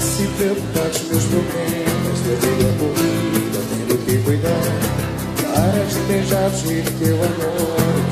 Se 0.00 0.24
preocupar 0.36 0.90
com 0.90 1.04
meus 1.08 1.24
problemas, 1.24 2.20
da 2.26 2.34
vida 2.34 2.68
corrida, 2.78 3.60
tendo 3.70 3.94
que 4.04 4.14
cuidar. 4.18 4.68
Para 5.54 5.82
de 5.84 6.00
beijar 6.08 6.48
do 6.50 6.56
jeito 6.58 6.90
que 6.92 7.04
eu 7.04 7.18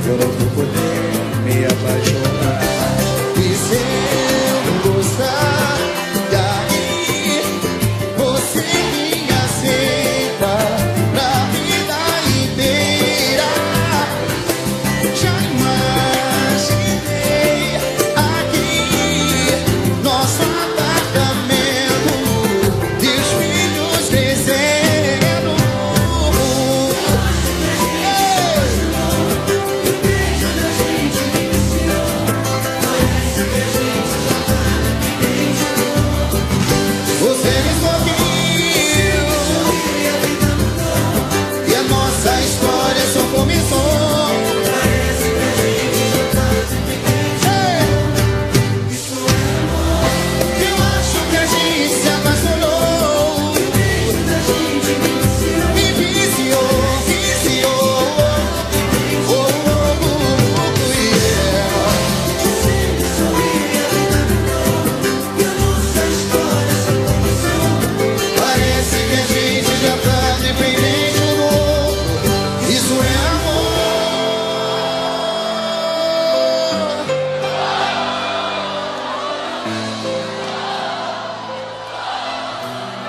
que 0.02 0.08
eu 0.08 0.16
não 0.16 0.30
tô 0.36 0.46
podendo 0.54 0.87
apaixonar. 1.64 2.60
E 3.36 3.54
se 3.54 4.17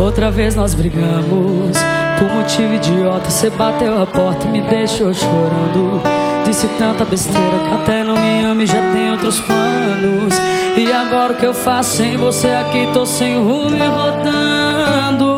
Outra 0.00 0.30
vez 0.30 0.54
nós 0.54 0.72
brigamos 0.72 1.76
Por 2.18 2.30
motivo 2.34 2.74
idiota. 2.74 3.30
Você 3.30 3.50
bateu 3.50 4.02
a 4.02 4.06
porta 4.06 4.46
e 4.46 4.50
me 4.50 4.62
deixou 4.62 5.12
chorando. 5.12 6.00
Disse 6.44 6.66
tanta 6.78 7.04
besteira 7.04 7.58
que 7.68 7.74
até 7.74 8.02
não 8.02 8.14
me 8.16 8.44
ama 8.44 8.62
e 8.62 8.66
já 8.66 8.80
tem 8.92 9.10
outros 9.12 9.38
planos. 9.40 10.34
E 10.76 10.90
agora 10.90 11.34
o 11.34 11.36
que 11.36 11.44
eu 11.44 11.52
faço 11.52 11.98
sem 11.98 12.16
você 12.16 12.48
aqui? 12.48 12.88
Tô 12.92 13.04
sem 13.04 13.36
rumo 13.36 13.76
e 13.76 13.86
rodando. 13.86 15.30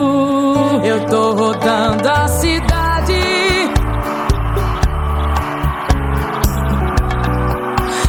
Eu 0.85 1.05
tô 1.07 1.33
rodando 1.33 2.09
a 2.09 2.29
cidade. 2.29 3.13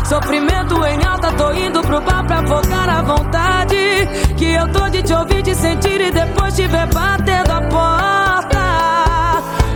Sofrimento 0.06 0.86
em 0.86 1.04
alta, 1.04 1.32
tô 1.32 1.52
indo 1.54 1.82
pro 1.82 2.00
bar 2.02 2.23
Que 4.38 4.54
eu 4.54 4.68
tô 4.70 4.90
de 4.90 5.02
te 5.04 5.14
ouvir, 5.14 5.42
de 5.42 5.56
sentir 5.56 6.02
e 6.02 6.12
depois 6.12 6.56
te 6.56 6.68
ver 6.68 6.88
batendo 6.94 7.52
a 7.52 7.62
porta. 7.62 8.64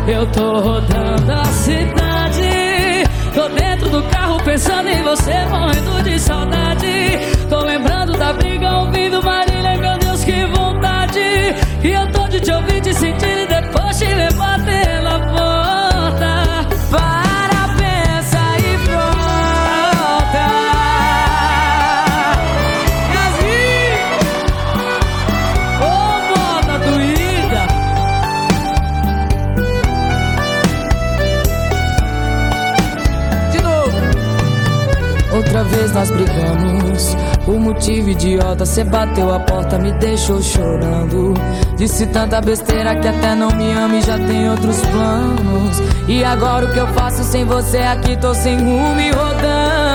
Eu 0.08 0.26
tô 0.28 0.60
rodando 0.60 1.32
a 1.32 1.46
cidade. 1.46 3.04
Tô 3.34 3.50
dentro 3.50 3.90
do 3.90 4.02
carro 4.04 4.42
pensando 4.44 4.90
em 4.90 5.04
você, 5.04 5.34
morrendo 5.50 6.04
de 6.04 6.20
saudade. 6.20 7.20
Tô 7.50 7.60
lembrando 7.60 8.18
da 8.18 8.34
briga, 8.34 8.80
ouvindo 8.80 9.22
Marília, 9.22 9.78
meu 9.78 9.98
Deus, 9.98 10.24
que 10.24 10.46
vontade. 10.46 11.20
E 11.84 11.92
eu 11.92 12.12
tô 12.12 12.28
de 12.28 12.40
te 12.40 12.52
ouvir, 12.52 12.82
de 12.82 12.94
sentir 12.94 13.38
e 13.44 13.47
vez 35.68 35.91
nós 35.91 36.09
brigamos. 36.11 37.15
O 37.47 37.59
motivo 37.59 38.09
idiota 38.09 38.65
Cê 38.65 38.84
bateu 38.84 39.34
a 39.34 39.39
porta, 39.39 39.78
me 39.78 39.91
deixou 39.93 40.41
chorando. 40.41 41.34
Disse 41.78 42.05
tanta 42.07 42.41
besteira 42.41 42.95
que 42.95 43.07
até 43.07 43.36
não 43.36 43.49
me 43.51 43.72
ama 43.72 43.95
e 43.95 44.01
já 44.01 44.18
tem 44.18 44.49
outros 44.49 44.82
planos. 44.82 45.78
E 46.07 46.24
agora 46.24 46.65
o 46.65 46.74
que 46.74 46.80
eu 46.80 46.88
faço 46.88 47.24
sem 47.24 47.45
você? 47.45 47.80
Aqui? 47.80 48.18
Tô 48.18 48.34
sem 48.34 48.57
rumo 48.57 48.99
e 48.99 49.11
rodando 49.11 49.87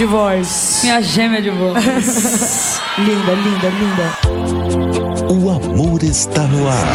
de 0.00 0.06
voz 0.06 0.80
Minha 0.82 1.02
gêmea 1.02 1.42
de 1.42 1.50
voz 1.50 1.84
Linda, 2.96 3.34
linda, 3.34 3.68
linda 3.68 5.34
O 5.34 5.50
amor 5.50 6.02
está 6.02 6.44
no 6.44 6.66
ar. 6.66 6.86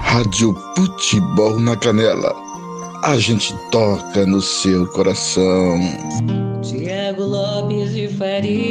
Rádio 0.00 0.54
Futebol 0.76 1.58
na 1.58 1.76
Canela. 1.76 2.34
A 3.02 3.16
gente 3.18 3.52
toca 3.70 4.26
no 4.26 4.40
seu 4.40 4.86
coração. 4.88 5.78
Tiago 6.62 7.22
Lopes 7.24 7.94
de 7.94 8.08
Faria 8.08 8.67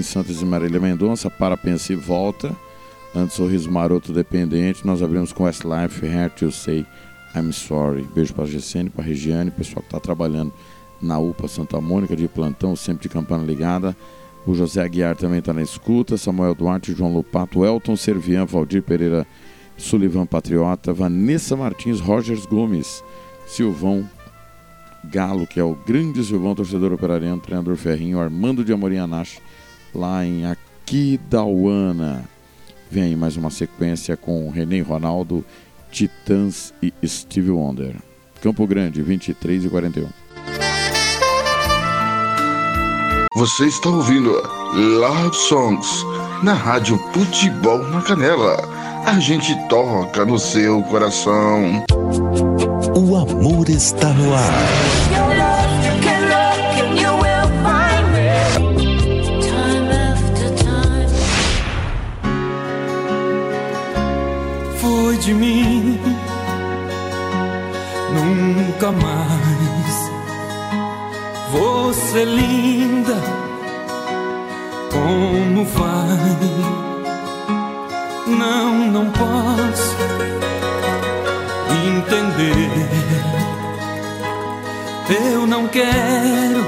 e 0.00 0.02
Yasmin 0.02 0.02
Santos 0.02 0.42
e 0.42 0.44
Marília 0.44 0.80
Mendonça, 0.80 1.30
para 1.30 1.56
Pensa 1.56 1.92
e 1.92 1.96
Volta. 1.96 2.54
Antes, 3.14 3.36
Sorriso 3.36 3.70
Maroto 3.70 4.12
Dependente. 4.12 4.86
Nós 4.86 5.02
abrimos 5.02 5.32
com 5.32 5.44
Westlife, 5.44 6.06
Heart 6.06 6.42
You 6.42 6.52
Say 6.52 6.86
I'm 7.34 7.52
Sorry. 7.52 8.06
Beijo 8.14 8.34
para 8.34 8.44
a 8.44 8.46
Gessene, 8.46 8.88
para 8.88 9.02
a 9.02 9.06
Regiane, 9.06 9.50
pessoal 9.50 9.82
que 9.82 9.88
está 9.88 10.00
trabalhando 10.00 10.52
na 11.00 11.18
UPA 11.18 11.48
Santa 11.48 11.80
Mônica, 11.80 12.16
de 12.16 12.26
plantão, 12.28 12.74
sempre 12.74 13.02
de 13.02 13.08
campana 13.08 13.44
ligada. 13.44 13.96
O 14.46 14.54
José 14.54 14.82
Aguiar 14.82 15.16
também 15.16 15.38
está 15.38 15.52
na 15.52 15.62
escuta. 15.62 16.16
Samuel 16.16 16.54
Duarte, 16.54 16.94
João 16.94 17.12
Lupato, 17.12 17.64
Elton 17.64 17.96
Servian, 17.96 18.46
Valdir 18.46 18.82
Pereira, 18.82 19.26
Sullivan 19.76 20.26
Patriota, 20.26 20.92
Vanessa 20.92 21.56
Martins, 21.56 22.00
Rogers 22.00 22.46
Gomes, 22.46 23.04
Silvão 23.46 24.08
Galo, 25.04 25.46
que 25.46 25.60
é 25.60 25.64
o 25.64 25.74
grande 25.74 26.24
Silvão, 26.24 26.54
torcedor 26.54 26.92
operariano, 26.92 27.40
treinador 27.40 27.76
Ferrinho, 27.76 28.20
Armando 28.20 28.64
de 28.64 28.72
Amorim 28.72 28.98
Anache, 28.98 29.40
lá 29.94 30.24
em 30.24 30.44
Aquidauana. 30.46 32.24
Vem 32.90 33.04
aí 33.04 33.16
mais 33.16 33.36
uma 33.36 33.50
sequência 33.50 34.16
com 34.16 34.50
René 34.50 34.80
Ronaldo, 34.80 35.44
Titãs 35.90 36.74
e 36.82 36.92
Steve 37.06 37.50
Wonder. 37.50 37.94
Campo 38.42 38.66
Grande, 38.66 39.02
23 39.02 39.64
e 39.64 39.68
41. 39.68 40.08
Você 43.34 43.66
está 43.66 43.88
ouvindo 43.88 44.32
Love 44.74 45.34
Songs 45.34 46.04
na 46.42 46.52
Rádio 46.52 46.98
Futebol 47.12 47.78
na 47.78 48.02
Canela. 48.02 48.56
A 49.06 49.18
gente 49.18 49.54
toca 49.68 50.24
no 50.24 50.38
seu 50.38 50.82
coração. 50.84 51.84
O 52.94 53.16
amor 53.16 53.68
está 53.68 54.12
no 54.12 54.34
ar. 54.34 55.09
De 65.20 65.34
mim, 65.34 66.00
nunca 68.14 68.90
mais. 68.90 70.10
Você 71.52 72.24
linda, 72.24 73.16
como 74.90 75.64
vai? 75.66 76.38
Não, 78.26 78.72
não 78.90 79.10
posso 79.10 79.96
entender. 81.86 82.70
Eu 85.32 85.46
não 85.46 85.68
quero 85.68 86.64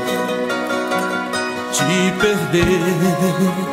te 1.73 2.13
perder. 2.21 3.72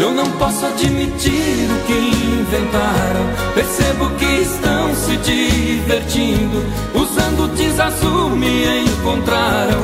Eu 0.00 0.14
não 0.14 0.24
posso 0.38 0.64
admitir 0.64 1.68
o 1.70 1.84
que 1.84 1.92
inventaram. 1.92 3.52
Percebo 3.54 4.08
que 4.16 4.24
estão 4.24 4.94
se 4.94 5.14
divertindo. 5.18 6.64
Usando 6.94 7.54
jeans 7.54 7.78
azul 7.78 8.30
me 8.30 8.80
encontraram. 8.80 9.82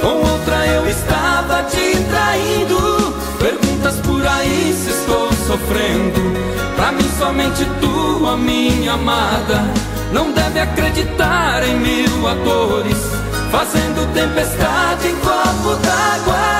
Com 0.00 0.26
outra 0.26 0.66
eu 0.68 0.88
estava 0.88 1.64
te 1.64 1.98
traindo. 2.08 3.14
Perguntas 3.38 3.96
por 3.96 4.26
aí 4.26 4.74
se 4.74 4.88
estou 4.88 5.30
sofrendo. 5.46 6.32
Pra 6.74 6.90
mim, 6.92 7.10
somente 7.18 7.66
tu, 7.78 8.26
a 8.26 8.38
minha 8.38 8.94
amada. 8.94 9.70
Não 10.14 10.32
deve 10.32 10.60
acreditar 10.60 11.62
em 11.68 11.78
mil 11.78 12.26
atores. 12.26 12.96
Fazendo 13.52 14.10
tempestade 14.14 15.08
em 15.08 15.16
copo 15.16 15.76
d'água. 15.82 16.57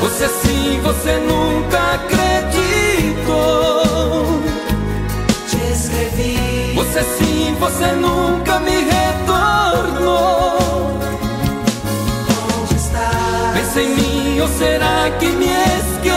Você 0.00 0.28
sim, 0.28 0.80
você 0.82 1.12
nunca 1.18 1.78
acreditou. 1.94 2.40
Te 5.46 5.58
escrevi. 5.72 6.72
Você 6.74 7.02
sim, 7.02 7.54
você 7.60 7.92
nunca 7.92 8.58
me 8.60 8.84
retornou. 8.84 10.58
Onde 12.62 12.76
está? 12.76 13.52
Pensa 13.52 13.82
em 13.82 13.94
mim 13.94 14.40
ou 14.40 14.48
será 14.48 15.10
que 15.18 15.26
me 15.26 15.48
esqueceu? 15.78 16.08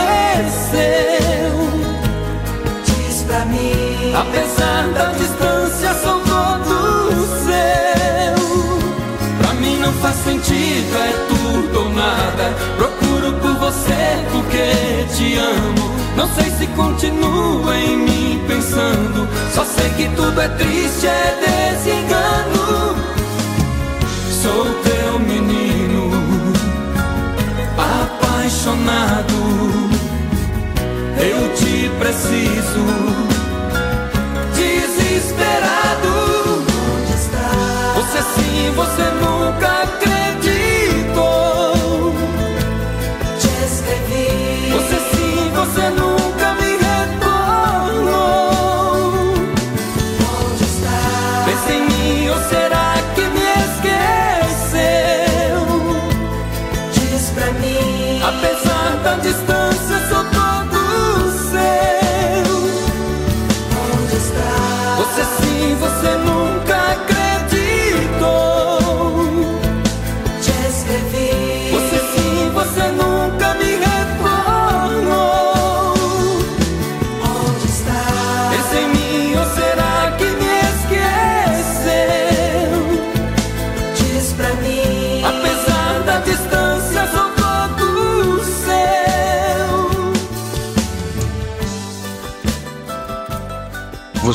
Diz 2.86 3.22
pra 3.24 3.44
mim. 3.44 4.14
Apesar 4.14 4.88
da 4.94 5.12
distância, 5.12 5.94
sou 6.02 6.20
todo 6.20 7.26
seu. 7.44 8.36
Pra 9.42 9.52
mim 9.54 9.76
não 9.78 9.92
faz 9.92 10.16
sentido, 10.24 10.96
é 10.96 11.12
tudo 11.28 11.80
ou 11.80 11.90
nada. 11.90 12.54
Procuro 13.24 13.32
por 13.40 13.54
você 13.54 14.26
porque 14.32 15.06
te 15.16 15.36
amo. 15.36 15.94
Não 16.16 16.28
sei 16.34 16.50
se 16.50 16.66
continua 16.68 17.76
em 17.78 17.96
mim 17.96 18.44
pensando. 18.46 19.26
Só 19.54 19.64
sei 19.64 19.88
que 19.90 20.08
tudo 20.14 20.38
é 20.40 20.48
triste, 20.48 21.06
é 21.06 21.72
desengano. 21.72 22.96
Sou 24.42 24.64
teu 24.82 25.18
menino, 25.20 26.10
apaixonado. 27.78 29.32
Eu 31.18 31.54
te 31.54 31.90
preciso, 31.98 32.84
desesperado. 34.54 36.14
Você 37.94 38.22
sim, 38.34 38.70
você 38.76 39.02
nunca 39.22 39.82
acreditou. 39.82 40.13
Você 45.74 45.90
nunca 45.90 46.13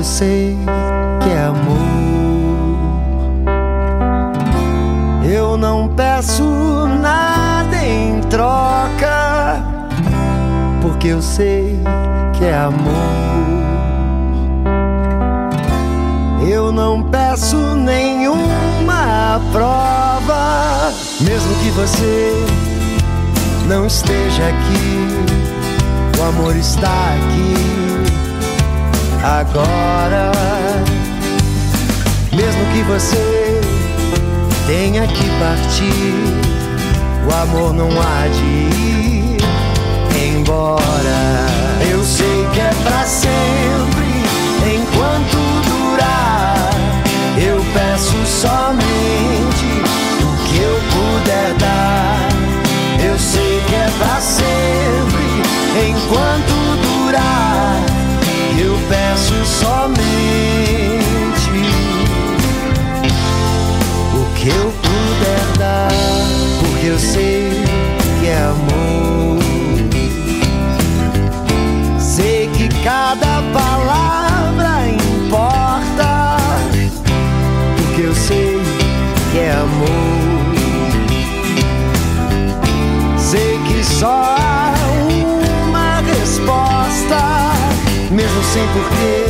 Eu 0.00 0.04
sei 0.04 0.56
que 1.22 1.28
é 1.28 1.44
amor. 1.44 1.76
Eu 5.30 5.58
não 5.58 5.88
peço 5.88 6.42
nada 7.02 7.84
em 7.84 8.18
troca. 8.22 9.62
Porque 10.80 11.08
eu 11.08 11.20
sei 11.20 11.78
que 12.32 12.46
é 12.46 12.54
amor. 12.54 12.80
Eu 16.48 16.72
não 16.72 17.02
peço 17.02 17.58
nenhuma 17.58 19.38
prova. 19.52 20.94
Mesmo 21.20 21.54
que 21.56 21.68
você 21.72 22.32
não 23.68 23.86
esteja 23.86 24.44
aqui, 24.44 26.18
o 26.18 26.22
amor 26.22 26.56
está 26.56 26.88
aqui 26.88 27.79
agora. 29.22 30.32
Mesmo 32.32 32.64
que 32.72 32.82
você 32.82 33.60
tenha 34.66 35.06
que 35.06 35.28
partir, 35.38 36.14
o 37.28 37.42
amor 37.42 37.72
não 37.72 37.90
há 38.00 38.26
de 38.28 38.44
ir 38.44 40.36
embora. 40.36 41.46
Eu 41.90 42.02
sei 42.04 42.29
eu 66.90 66.98
sei 66.98 67.52
que 68.18 68.26
é 68.26 68.42
amor. 68.42 69.38
Sei 72.00 72.48
que 72.48 72.68
cada 72.82 73.42
palavra 73.52 74.88
importa, 74.88 76.36
porque 77.76 78.02
eu 78.02 78.14
sei 78.14 78.60
que 79.30 79.38
é 79.38 79.52
amor. 79.52 80.50
Sei 83.16 83.58
que 83.68 83.84
só 83.84 84.34
há 84.36 84.74
uma 85.68 86.00
resposta, 86.00 87.52
mesmo 88.10 88.42
sem 88.52 88.66
porquê. 88.68 89.26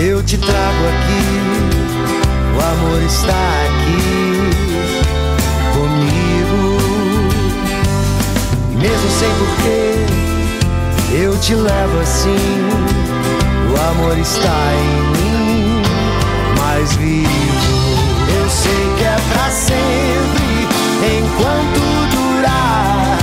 Eu 0.00 0.22
te 0.22 0.38
trago 0.38 0.84
aqui, 0.92 1.24
o 2.56 2.60
amor 2.60 3.02
está 3.02 3.32
aqui 3.66 3.77
Sem 9.18 9.28
porquê, 9.30 10.06
eu 11.20 11.36
te 11.38 11.52
levo 11.52 12.00
assim. 12.00 12.36
O 13.68 13.90
amor 13.90 14.16
está 14.16 14.72
em 14.74 15.00
mim, 15.10 15.82
mais 16.56 16.94
vivo. 16.94 17.28
Eu 18.38 18.48
sei 18.48 18.94
que 18.96 19.02
é 19.02 19.16
pra 19.32 19.50
sempre, 19.50 20.68
enquanto 21.18 21.80
durar. 22.14 23.18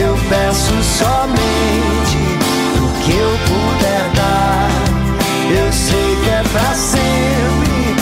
Eu 0.00 0.16
peço 0.30 0.72
somente 0.82 2.18
o 2.80 2.88
que 3.04 3.12
eu 3.12 3.38
puder 3.48 4.08
dar. 4.14 4.70
Eu 5.50 5.70
sei 5.70 6.16
que 6.24 6.30
é 6.30 6.42
pra 6.50 6.74
sempre, 6.74 7.96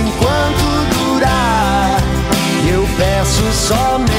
enquanto 0.00 0.64
durar. 0.98 2.02
Eu 2.68 2.84
peço 2.98 3.52
somente 3.52 4.11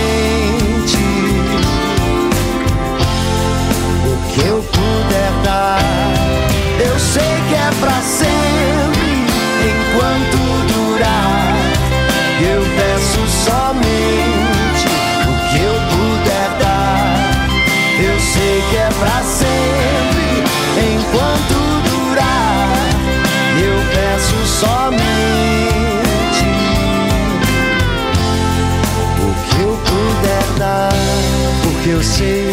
eu 32.04 32.10
sei 32.10 32.51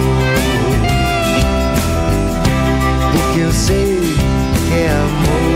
Porque 3.12 3.40
eu 3.42 3.52
sei 3.52 4.00
que 4.70 4.74
é 4.74 4.90
amor. 4.90 5.50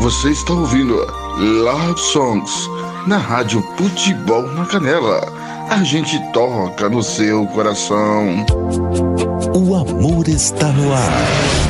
Você 0.00 0.30
está 0.32 0.52
ouvindo 0.52 0.96
Love 1.38 1.98
Songs 1.98 2.68
na 3.06 3.16
Rádio 3.16 3.62
Futebol 3.78 4.42
na 4.48 4.66
Canela. 4.66 5.39
A 5.70 5.84
gente 5.84 6.18
toca 6.32 6.88
no 6.88 7.00
seu 7.00 7.46
coração. 7.46 8.44
O 9.54 9.76
amor 9.76 10.28
está 10.28 10.66
no 10.72 10.92
ar. 10.92 11.69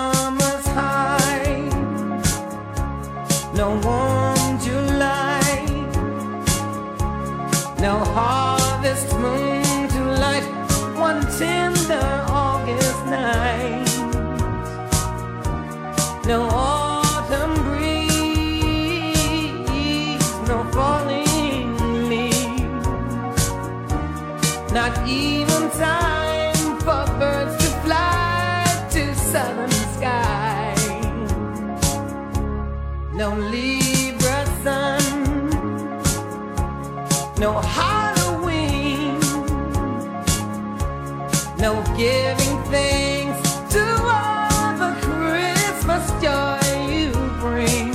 giving 42.01 42.57
thanks 42.71 43.51
to 43.73 43.83
all 44.17 44.73
the 44.83 44.91
Christmas 45.05 46.03
joy 46.23 46.59
you 46.89 47.11
bring. 47.39 47.91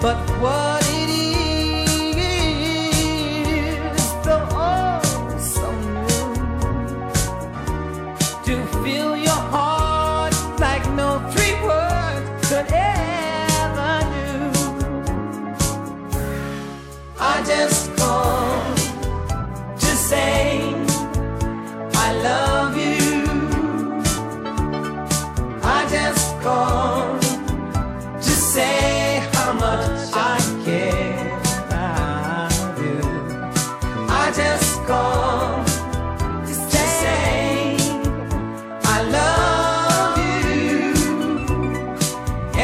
But 0.00 0.18
what 0.40 0.67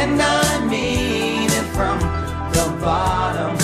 and 0.04 0.20
I 0.20 0.66
mean 0.66 1.50
it 1.50 1.66
from 1.74 1.98
the 2.52 2.78
bottom. 2.78 3.63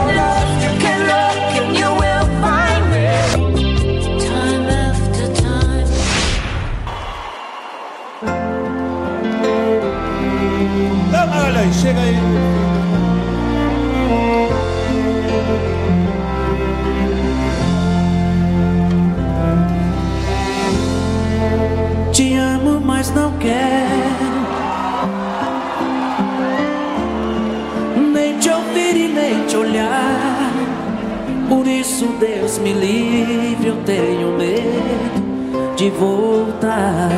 me 32.61 32.73
livre, 32.73 33.67
eu 33.67 33.77
tenho 33.83 34.37
medo 34.37 35.75
de 35.75 35.89
voltar. 35.89 37.09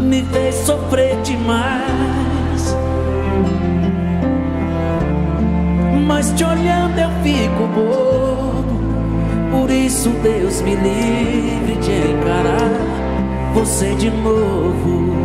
Me 0.00 0.22
fez 0.24 0.54
sofrer 0.56 1.16
demais. 1.22 2.76
Mas 6.06 6.32
te 6.32 6.44
olhando 6.44 6.98
eu 6.98 7.10
fico 7.22 7.66
bobo. 7.74 8.74
Por 9.52 9.70
isso, 9.70 10.10
Deus 10.22 10.60
me 10.62 10.74
livre 10.74 11.76
de 11.76 11.92
encarar 12.12 13.52
você 13.54 13.94
de 13.94 14.10
novo. 14.10 15.23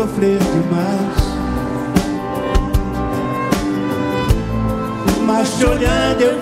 sofrer 0.00 0.38
demais. 0.38 1.30
Mas 5.26 5.58
te 5.58 5.64
olhando 5.66 6.22
eu 6.22 6.39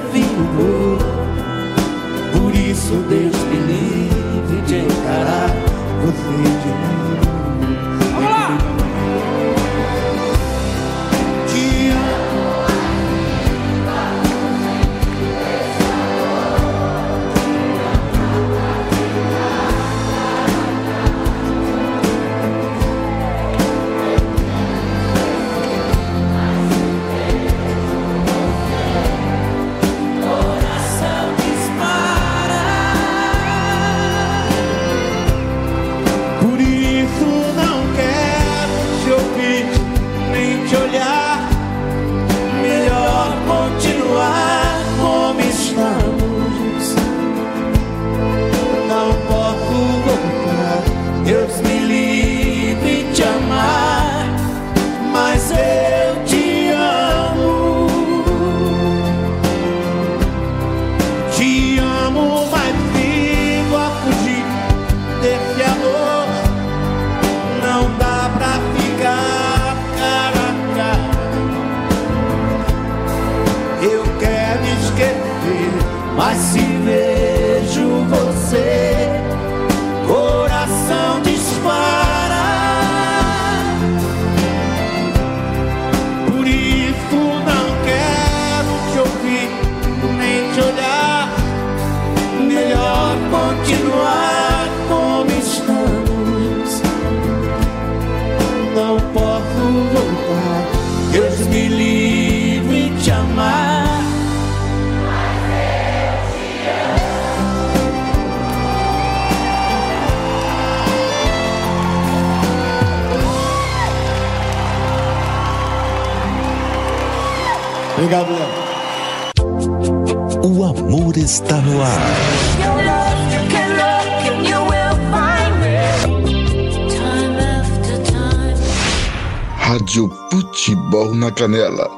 Futebol 131.39 131.49
na 131.49 131.59
Canela. 131.59 131.91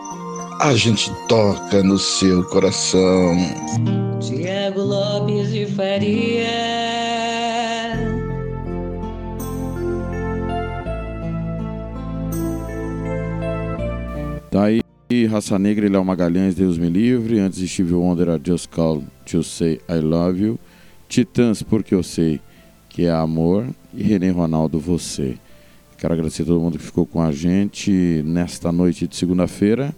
A 0.61 0.75
gente 0.75 1.11
toca 1.27 1.83
no 1.83 1.99
seu 1.99 2.45
coração. 2.45 3.35
Diego 4.21 4.83
Lopes 4.83 5.51
de 5.51 5.67
Faria. 5.67 6.47
Tá 14.51 14.65
aí 14.65 14.83
Raça 15.27 15.59
Negra 15.59 15.87
e 15.87 15.89
Léo 15.89 16.05
Magalhães, 16.05 16.55
Deus 16.55 16.77
me 16.77 16.91
livre. 16.91 17.39
Antes 17.39 17.69
Steve 17.71 17.95
Wonder, 17.95 18.29
a 18.29 18.41
Just 18.43 18.69
Call 18.69 19.03
to 19.25 19.43
Say 19.43 19.81
I 19.89 20.01
Love 20.01 20.43
You. 20.43 20.59
Titãs, 21.09 21.63
Porque 21.63 21.95
Eu 21.95 22.03
Sei 22.03 22.41
Que 22.89 23.07
É 23.07 23.11
Amor. 23.11 23.67
E 23.95 24.03
René 24.03 24.31
Ronaldo, 24.31 24.79
Você. 24.79 25.39
Quero 26.01 26.15
agradecer 26.15 26.45
a 26.45 26.47
todo 26.47 26.59
mundo 26.59 26.79
que 26.79 26.85
ficou 26.85 27.05
com 27.05 27.21
a 27.21 27.31
gente 27.31 28.23
nesta 28.25 28.73
noite 28.73 29.07
de 29.07 29.15
segunda-feira. 29.15 29.95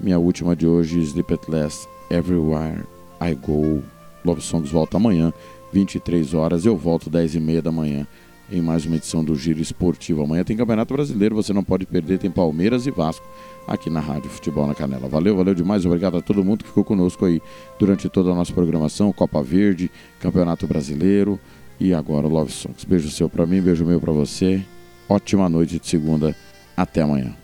Minha 0.00 0.18
última 0.18 0.56
de 0.56 0.66
hoje, 0.66 0.98
Sleep 0.98 1.34
at 1.34 1.46
Last, 1.46 1.86
Everywhere 2.10 2.84
I 3.20 3.34
Go. 3.34 3.82
Love 4.24 4.40
Songs 4.40 4.70
volta 4.70 4.96
amanhã, 4.96 5.30
23 5.74 6.32
horas. 6.32 6.64
Eu 6.64 6.74
volto 6.74 7.10
10 7.10 7.34
e 7.34 7.40
meia 7.40 7.60
da 7.60 7.70
manhã 7.70 8.06
em 8.50 8.62
mais 8.62 8.86
uma 8.86 8.96
edição 8.96 9.22
do 9.22 9.36
Giro 9.36 9.60
Esportivo. 9.60 10.22
Amanhã 10.22 10.42
tem 10.42 10.56
Campeonato 10.56 10.94
Brasileiro, 10.94 11.34
você 11.34 11.52
não 11.52 11.62
pode 11.62 11.84
perder. 11.84 12.18
Tem 12.18 12.30
Palmeiras 12.30 12.86
e 12.86 12.90
Vasco 12.90 13.26
aqui 13.68 13.90
na 13.90 14.00
Rádio 14.00 14.30
Futebol 14.30 14.66
na 14.66 14.74
Canela. 14.74 15.06
Valeu, 15.06 15.36
valeu 15.36 15.54
demais. 15.54 15.84
Obrigado 15.84 16.16
a 16.16 16.22
todo 16.22 16.42
mundo 16.42 16.64
que 16.64 16.68
ficou 16.68 16.82
conosco 16.82 17.26
aí 17.26 17.42
durante 17.78 18.08
toda 18.08 18.30
a 18.30 18.34
nossa 18.34 18.54
programação. 18.54 19.12
Copa 19.12 19.42
Verde, 19.42 19.90
Campeonato 20.18 20.66
Brasileiro 20.66 21.38
e 21.78 21.92
agora 21.92 22.26
Love 22.26 22.50
Songs. 22.50 22.86
Beijo 22.86 23.10
seu 23.10 23.28
pra 23.28 23.44
mim, 23.44 23.60
beijo 23.60 23.84
meu 23.84 24.00
pra 24.00 24.12
você. 24.12 24.64
Ótima 25.10 25.48
noite 25.48 25.80
de 25.80 25.88
segunda. 25.88 26.36
Até 26.76 27.02
amanhã. 27.02 27.34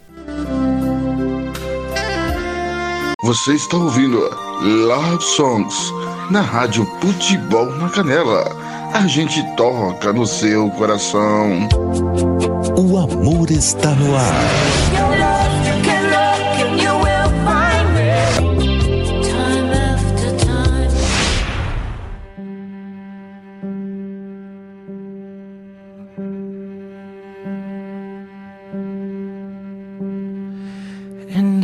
Você 3.20 3.54
está 3.54 3.76
ouvindo 3.76 4.20
Love 4.62 5.20
Songs 5.20 5.74
na 6.30 6.42
Rádio 6.42 6.86
Futebol 7.00 7.66
na 7.72 7.88
Canela. 7.88 8.44
A 8.94 9.04
gente 9.08 9.42
toca 9.56 10.12
no 10.12 10.24
seu 10.24 10.70
coração. 10.70 11.68
O 12.78 12.98
amor 12.98 13.50
está 13.50 13.90
no 13.96 14.14
ar. 14.14 14.95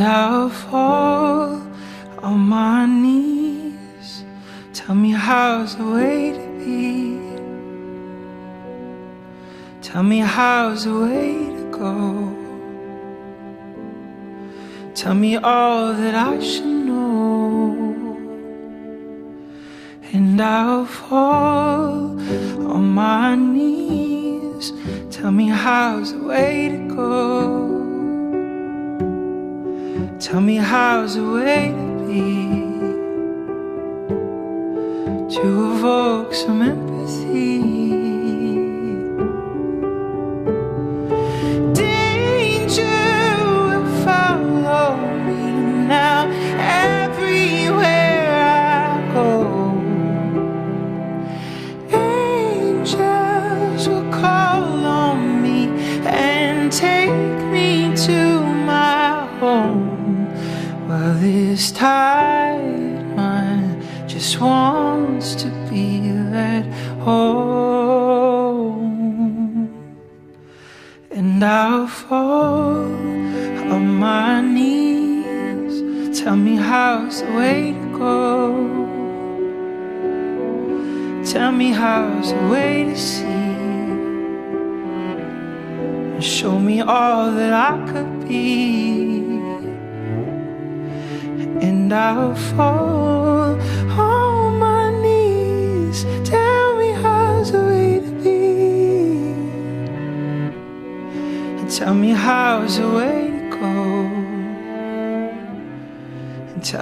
I'll 0.03 0.49
fall 0.49 1.61
on 2.19 2.39
my 2.39 2.85
knees. 2.85 4.23
Tell 4.73 4.95
me 4.95 5.11
how's 5.11 5.75
the 5.75 5.85
way 5.85 6.31
to 6.31 6.47
be. 6.59 7.19
Tell 9.81 10.03
me 10.03 10.19
how's 10.19 10.85
the 10.85 10.97
way 10.99 11.33
to 11.57 11.71
go. 11.71 11.93
Tell 14.95 15.13
me 15.13 15.37
all 15.37 15.93
that 15.93 16.15
I 16.15 16.39
should 16.39 16.65
know. 16.65 17.73
And 20.11 20.41
I'll 20.41 20.85
fall 20.85 22.19
on 22.73 22.89
my 22.89 23.35
knees. 23.35 24.73
Tell 25.11 25.31
me 25.31 25.47
how's 25.49 26.13
the 26.13 26.23
way 26.23 26.69
to 26.69 26.95
go. 26.95 27.82
Tell 30.23 30.39
me 30.39 30.55
how's 30.55 31.15
the 31.15 31.21
way 31.21 31.67
to 31.75 32.07
be 32.07 32.47
to 35.35 35.73
evoke 35.73 36.33
some 36.33 36.61
empathy. 36.61 38.02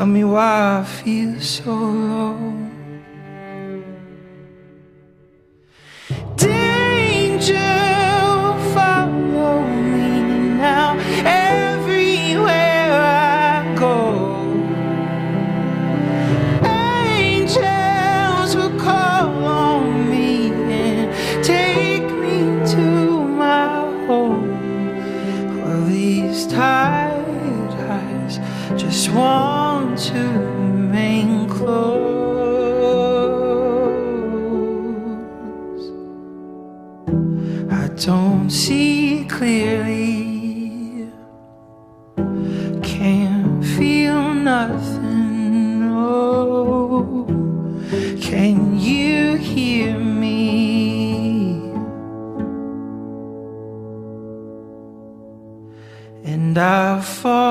Tell 0.01 0.07
me 0.07 0.23
why 0.23 0.79
I 0.79 0.83
feel 0.83 1.39
so 1.39 1.71
low. 1.71 2.60
And 56.51 56.57
I 56.57 56.99
fall 56.99 57.50